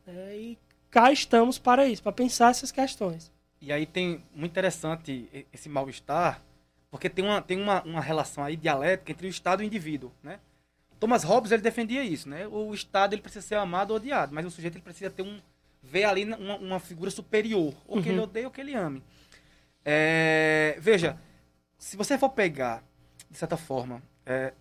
[0.06, 0.36] né?
[0.36, 0.58] e
[0.90, 3.32] cá estamos para isso, para pensar essas questões.
[3.60, 6.42] E aí tem muito interessante esse mal-estar,
[6.90, 10.12] porque tem uma, tem uma, uma relação aí dialética entre o Estado e o indivíduo,
[10.22, 10.40] né?
[10.98, 12.46] Thomas Hobbes ele defendia isso, né?
[12.48, 15.40] O Estado ele precisa ser amado ou odiado, mas o sujeito ele precisa ter um
[15.82, 18.02] ver ali uma, uma figura superior, ou uhum.
[18.02, 18.24] que ele uhum.
[18.24, 19.02] odeie ou que ele ame.
[19.84, 21.18] É, veja,
[21.78, 22.82] se você for pegar
[23.30, 24.52] de certa forma é,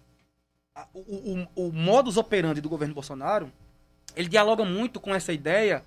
[0.93, 0.99] o,
[1.55, 3.51] o, o modus operandi do governo Bolsonaro,
[4.15, 5.83] ele dialoga muito com essa ideia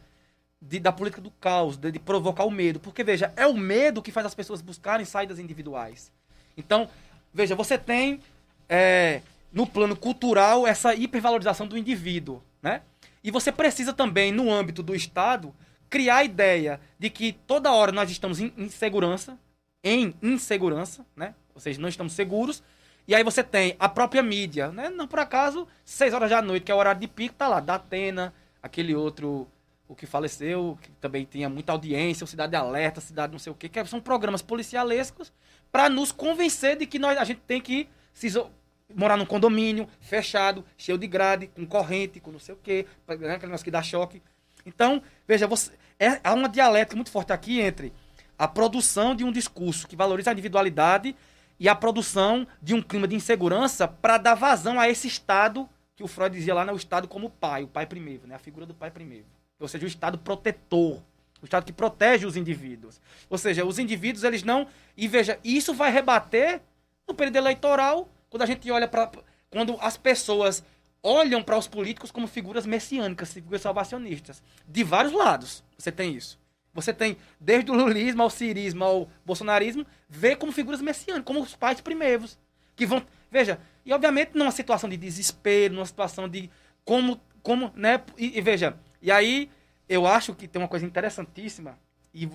[0.61, 2.79] de, da política do caos, de, de, provocar o medo.
[2.79, 6.13] Porque, veja, é o medo que faz as pessoas buscarem saídas individuais.
[6.57, 6.89] Então,
[7.33, 8.21] veja, você tem
[8.69, 12.83] é, no plano cultural essa hipervalorização do indivíduo, né?
[13.23, 15.55] E você precisa também, no âmbito do Estado,
[15.89, 19.39] criar a ideia de que toda hora nós estamos em insegurança,
[19.83, 21.35] em insegurança, né?
[21.55, 22.63] Ou seja, não estamos seguros.
[23.09, 24.89] E aí você tem a própria mídia, né?
[24.89, 27.61] Não por acaso, 6 horas da noite, que é o horário de pico, tá lá,
[27.61, 28.33] da Atena,
[28.63, 29.49] aquele outro
[29.91, 33.57] o que faleceu, que também tinha muita audiência, o Cidade Alerta, Cidade não sei o
[33.57, 35.33] quê, que são programas policialescos
[35.73, 38.33] para nos convencer de que nós, a gente tem que se
[38.95, 43.15] morar num condomínio fechado, cheio de grade, com corrente, com não sei o quê, né,
[43.15, 44.23] aquele negócio que dá choque.
[44.65, 47.93] Então, veja, você, é, há uma dialética muito forte aqui entre
[48.39, 51.17] a produção de um discurso que valoriza a individualidade
[51.59, 56.05] e a produção de um clima de insegurança para dar vazão a esse Estado que
[56.05, 58.65] o Freud dizia lá, né, o Estado como pai, o pai primeiro, né, a figura
[58.65, 59.27] do pai primeiro
[59.61, 61.03] ou seja, o Estado protetor,
[61.41, 63.01] o Estado que protege os indivíduos.
[63.29, 64.67] Ou seja, os indivíduos, eles não.
[64.97, 66.63] E veja, isso vai rebater
[67.07, 69.11] no período eleitoral quando a gente olha para
[69.51, 70.63] quando as pessoas
[71.03, 75.65] olham para os políticos como figuras messiânicas, figuras salvacionistas, de vários lados.
[75.77, 76.39] Você tem isso.
[76.73, 81.57] Você tem desde o lulismo ao cirismo ao bolsonarismo, vê como figuras messiânicas, como os
[81.57, 82.39] pais primeiros,
[82.77, 86.49] que vão, veja, e obviamente numa situação de desespero, numa situação de
[86.85, 89.51] como como, né, e, e veja, e aí
[89.89, 91.79] eu acho que tem uma coisa interessantíssima
[92.13, 92.29] e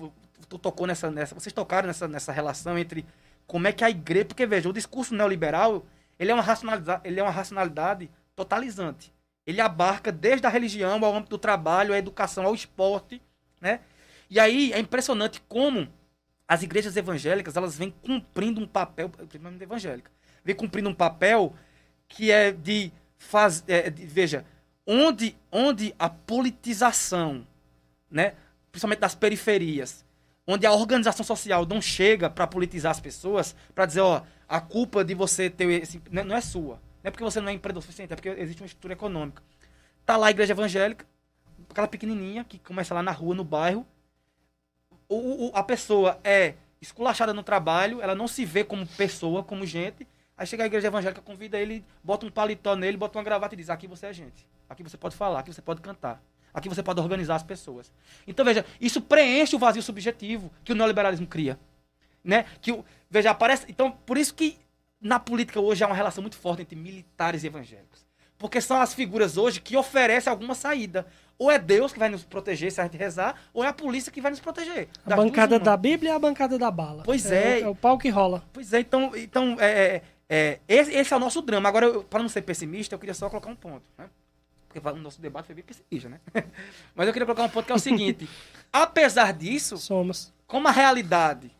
[0.48, 3.04] tu tocou nessa, nessa vocês tocaram nessa, nessa relação entre
[3.46, 5.86] como é que a igreja, porque veja, o discurso neoliberal,
[6.18, 9.12] ele é uma racionalidade, ele é uma racionalidade totalizante.
[9.46, 13.22] Ele abarca desde a religião ao âmbito do trabalho, à educação, ao esporte,
[13.60, 13.80] né?
[14.28, 15.88] E aí é impressionante como
[16.48, 20.10] as igrejas evangélicas, elas vêm cumprindo um papel, principalmente evangélica,
[20.44, 21.54] vem cumprindo um papel
[22.08, 24.44] que é de fazer, é, veja,
[24.86, 27.46] onde onde a politização,
[28.10, 28.34] né,
[28.70, 30.04] principalmente das periferias,
[30.46, 35.04] onde a organização social não chega para politizar as pessoas, para dizer, ó, a culpa
[35.04, 36.00] de você ter esse.
[36.10, 36.76] Né, não é sua.
[37.02, 39.42] Não é porque você não é empreendedor suficiente, é porque existe uma estrutura econômica.
[40.04, 41.04] Tá lá a igreja evangélica,
[41.68, 43.84] aquela pequenininha que começa lá na rua, no bairro.
[45.08, 49.66] O, o, a pessoa é esculachada no trabalho, ela não se vê como pessoa, como
[49.66, 50.06] gente.
[50.36, 53.58] Aí chega a igreja evangélica, convida ele, bota um paletó nele, bota uma gravata e
[53.58, 54.46] diz: aqui você é gente.
[54.68, 56.22] Aqui você pode falar, aqui você pode cantar.
[56.52, 57.92] Aqui você pode organizar as pessoas.
[58.26, 61.58] Então, veja, isso preenche o vazio subjetivo que o neoliberalismo cria.
[62.24, 62.46] Né?
[62.62, 63.66] Que, veja, aparece.
[63.68, 64.58] Então, por isso que
[65.00, 68.06] na política hoje há uma relação muito forte entre militares e evangélicos.
[68.38, 71.06] Porque são as figuras hoje que oferecem alguma saída.
[71.38, 74.10] Ou é Deus que vai nos proteger se a gente rezar, ou é a polícia
[74.10, 74.88] que vai nos proteger.
[75.04, 77.02] A bancada da Bíblia e a bancada da bala.
[77.04, 77.58] Pois é.
[77.58, 78.42] É, é o pau que rola.
[78.52, 80.02] Pois é, então, então é, é,
[80.68, 81.68] esse, esse, é o nosso drama.
[81.68, 83.84] Agora, para não ser pessimista, eu queria só colocar um ponto.
[83.96, 84.08] Né?
[84.80, 86.20] porque o nosso debate foi bem pessimista, né?
[86.94, 88.28] Mas eu queria colocar um ponto que é o seguinte:
[88.72, 91.50] apesar disso, somos como a realidade,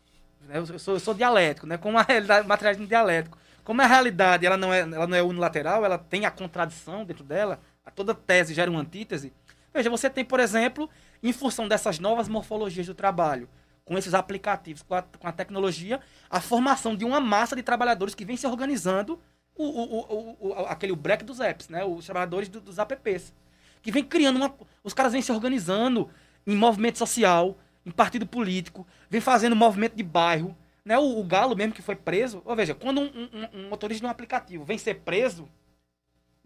[0.42, 0.58] né?
[0.58, 1.76] eu, sou, eu sou dialético, né?
[1.76, 5.84] Como a realidade, materialismo dialético, como a realidade ela não é, ela não é unilateral,
[5.84, 7.60] ela tem a contradição dentro dela,
[7.94, 9.32] toda tese gera uma antítese.
[9.72, 10.88] Veja, você tem, por exemplo,
[11.22, 13.48] em função dessas novas morfologias do trabalho,
[13.86, 18.14] com esses aplicativos, com a, com a tecnologia, a formação de uma massa de trabalhadores
[18.14, 19.18] que vem se organizando
[19.56, 21.82] o, o, o, aquele o break dos apps, né?
[21.84, 23.32] Os trabalhadores do, dos apps.
[23.80, 24.52] Que vem criando uma.
[24.82, 26.10] Os caras vêm se organizando
[26.44, 27.56] em movimento social,
[27.86, 30.54] em partido político, vem fazendo movimento de bairro.
[30.84, 30.98] Né?
[30.98, 32.42] O, o Galo mesmo que foi preso.
[32.44, 35.48] Ou veja, quando um, um, um, motorista de um aplicativo vem ser preso,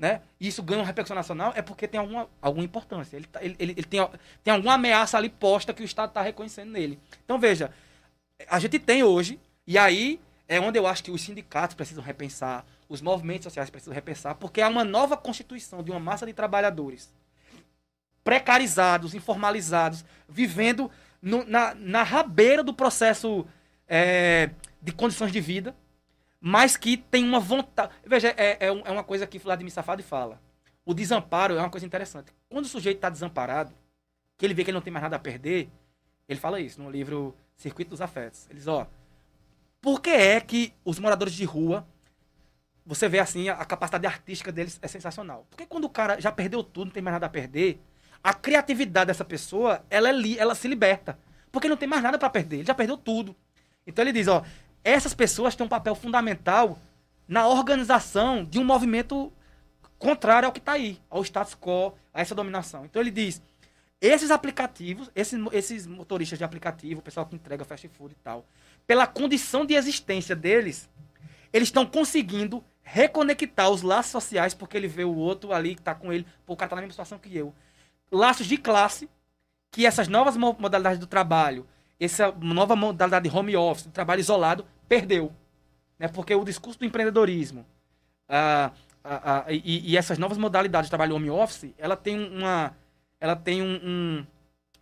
[0.00, 0.22] né?
[0.40, 3.18] E isso ganha uma repercussão nacional, é porque tem alguma, alguma importância.
[3.18, 4.08] Ele, tá, ele, ele, ele tem,
[4.42, 6.98] tem alguma ameaça ali posta que o Estado está reconhecendo nele.
[7.22, 7.70] Então, veja,
[8.48, 12.64] a gente tem hoje, e aí é onde eu acho que os sindicatos precisam repensar,
[12.88, 17.12] os movimentos sociais precisam repensar, porque há uma nova constituição de uma massa de trabalhadores
[18.24, 20.90] precarizados, informalizados, vivendo
[21.20, 23.46] no, na, na rabeira do processo
[23.86, 24.48] é,
[24.80, 25.76] de condições de vida,
[26.40, 27.92] mas que tem uma vontade.
[28.04, 30.40] Veja, é, é, é uma coisa que Vladimir Safadi fala.
[30.84, 32.32] O desamparo é uma coisa interessante.
[32.48, 33.72] Quando o sujeito está desamparado,
[34.38, 35.70] que ele vê que ele não tem mais nada a perder,
[36.28, 38.46] ele fala isso no livro Circuito dos Afetos.
[38.48, 38.88] Ele diz, ó,
[39.80, 41.86] por que é que os moradores de rua
[42.90, 45.46] você vê assim, a, capacidade artística deles é sensacional.
[45.48, 47.80] Porque quando o cara já perdeu tudo, não tem mais nada a perder,
[48.20, 51.16] a criatividade dessa pessoa, ela, é ela se liberta.
[51.52, 53.36] Porque não tem mais nada para perder, ele já perdeu tudo.
[53.86, 54.42] Então ele diz, ó,
[54.82, 56.78] essas pessoas têm um papel fundamental
[57.28, 59.32] na organização de um movimento
[59.98, 62.84] contrário ao que está aí, ao status quo, a essa dominação.
[62.84, 63.40] Então ele diz,
[64.00, 68.46] esses aplicativos, esses, esses motoristas de aplicativo, o pessoal que entrega fast food e tal,
[68.86, 70.88] pela condição de existência deles,
[71.52, 75.94] eles estão conseguindo reconectar os laços sociais, porque ele vê o outro ali que está
[75.94, 77.54] com ele, pô, o cara tá na mesma situação que eu.
[78.10, 79.08] Laços de classe,
[79.70, 81.66] que essas novas modalidades do trabalho,
[82.00, 85.30] essa nova modalidade de home office, trabalho isolado, perdeu.
[85.98, 86.08] Né?
[86.08, 87.66] Porque o discurso do empreendedorismo
[88.26, 88.72] ah,
[89.04, 92.74] ah, e, e, essas novas modalidades de trabalho home office, ela tem uma.
[93.18, 94.26] Ela tem um, um,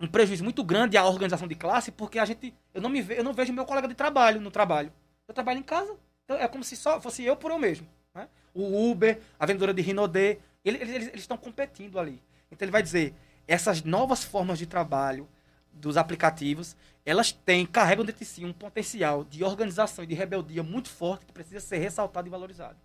[0.01, 2.55] um, prejuízo muito grande à organização de classe, porque a gente.
[2.73, 4.93] Eu não, me ve, eu não vejo meu colega de trabalho no trabalho.
[5.27, 7.87] Eu trabalho em casa, então é como se só fosse eu por eu mesmo.
[8.15, 8.29] Né?
[8.55, 12.23] O Uber, a vendedora de Rinodê, eles, eles, eles estão competindo ali.
[12.51, 13.15] Então ele vai dizer,
[13.47, 15.29] essas novas formas de trabalho
[15.73, 16.77] dos aplicativos,
[17.09, 21.25] elas têm, carregam dentro de si um potencial de organização e de rebeldia muito forte
[21.25, 22.77] que precisa ser ressaltado e valorizado.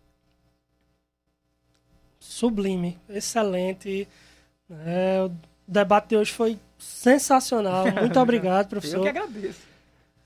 [2.19, 4.07] Sublime, excelente.
[4.85, 5.31] É, o
[5.67, 7.83] debate de hoje foi sensacional.
[7.99, 8.97] Muito obrigado, professor.
[8.97, 9.59] Eu que agradeço.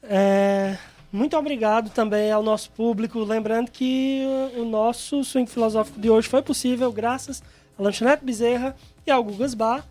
[0.03, 0.77] É,
[1.11, 3.19] muito obrigado também ao nosso público.
[3.23, 4.23] Lembrando que
[4.55, 7.41] o nosso swing filosófico de hoje foi possível graças
[7.77, 8.75] a Lanchonete Bezerra
[9.05, 9.83] e ao Gugas Bar.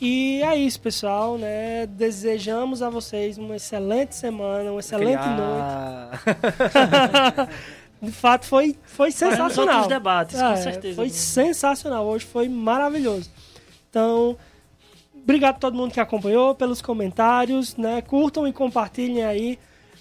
[0.00, 1.86] E é isso, pessoal, né?
[1.86, 6.20] Desejamos a vocês uma excelente semana, uma excelente noite.
[8.02, 9.74] de fato foi, foi sensacional.
[9.76, 10.96] outros debates, com É, certeza.
[10.96, 11.18] Foi Bruno.
[11.20, 12.06] sensacional.
[12.06, 13.30] Hoje foi maravilhoso.
[13.88, 14.36] Então,
[15.14, 18.02] obrigado a todo mundo que acompanhou, pelos comentários, né?
[18.02, 19.58] Curtam e compartilhem aí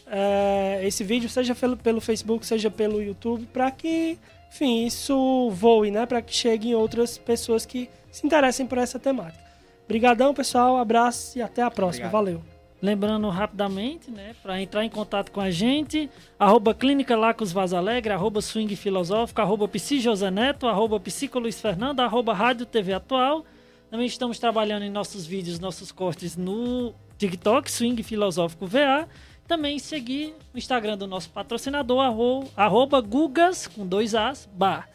[0.08, 4.20] é, esse vídeo, seja pelo, pelo Facebook, seja pelo YouTube, para que,
[4.50, 6.06] enfim, isso voe, né?
[6.06, 9.45] Para que cheguem outras pessoas que se interessem por essa temática.
[9.86, 10.78] Obrigadão, pessoal.
[10.78, 12.08] Abraço e até a próxima.
[12.08, 12.12] Obrigado.
[12.12, 12.42] Valeu.
[12.82, 18.14] Lembrando rapidamente, né, para entrar em contato com a gente, arroba Clínica Lacos Vaz Alegre,
[18.14, 23.44] arroba Swing Filosófico, arroba Psi José Neto, arroba Psico Luiz Fernando, arroba Rádio TV Atual.
[23.90, 29.08] Também estamos trabalhando em nossos vídeos, nossos cortes no TikTok, Swing Filosófico VA.
[29.48, 34.90] Também seguir o Instagram do nosso patrocinador, arro- arroba Gugas, com dois As, bar.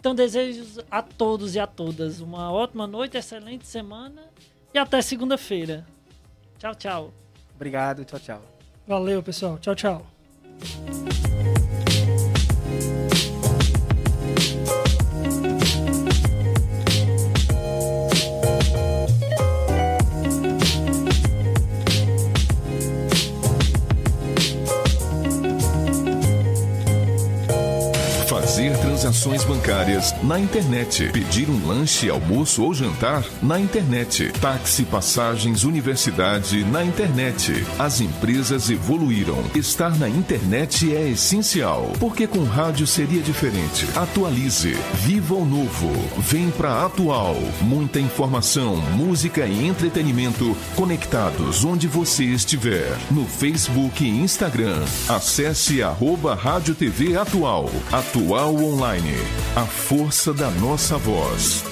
[0.00, 4.22] Então desejo a todos e a todas uma ótima noite, excelente semana
[4.72, 5.86] e até segunda-feira.
[6.58, 7.14] Tchau, tchau.
[7.54, 8.42] Obrigado, tchau, tchau.
[8.86, 9.58] Valeu, pessoal.
[9.58, 10.06] Tchau, tchau.
[29.00, 31.08] Transações bancárias na internet.
[31.10, 34.30] Pedir um lanche, almoço ou jantar na internet.
[34.42, 37.66] Táxi, passagens, universidade na internet.
[37.78, 39.42] As empresas evoluíram.
[39.54, 41.90] Estar na internet é essencial.
[41.98, 43.86] Porque com rádio seria diferente.
[43.96, 44.76] Atualize.
[44.92, 45.90] Viva o novo.
[46.18, 47.36] Vem pra atual.
[47.62, 52.98] Muita informação, música e entretenimento conectados onde você estiver.
[53.10, 54.84] No Facebook e Instagram.
[55.08, 57.70] Acesse arroba Rádio TV Atual.
[57.90, 58.56] Atual
[58.90, 59.14] Online.
[59.54, 61.62] A força da nossa voz.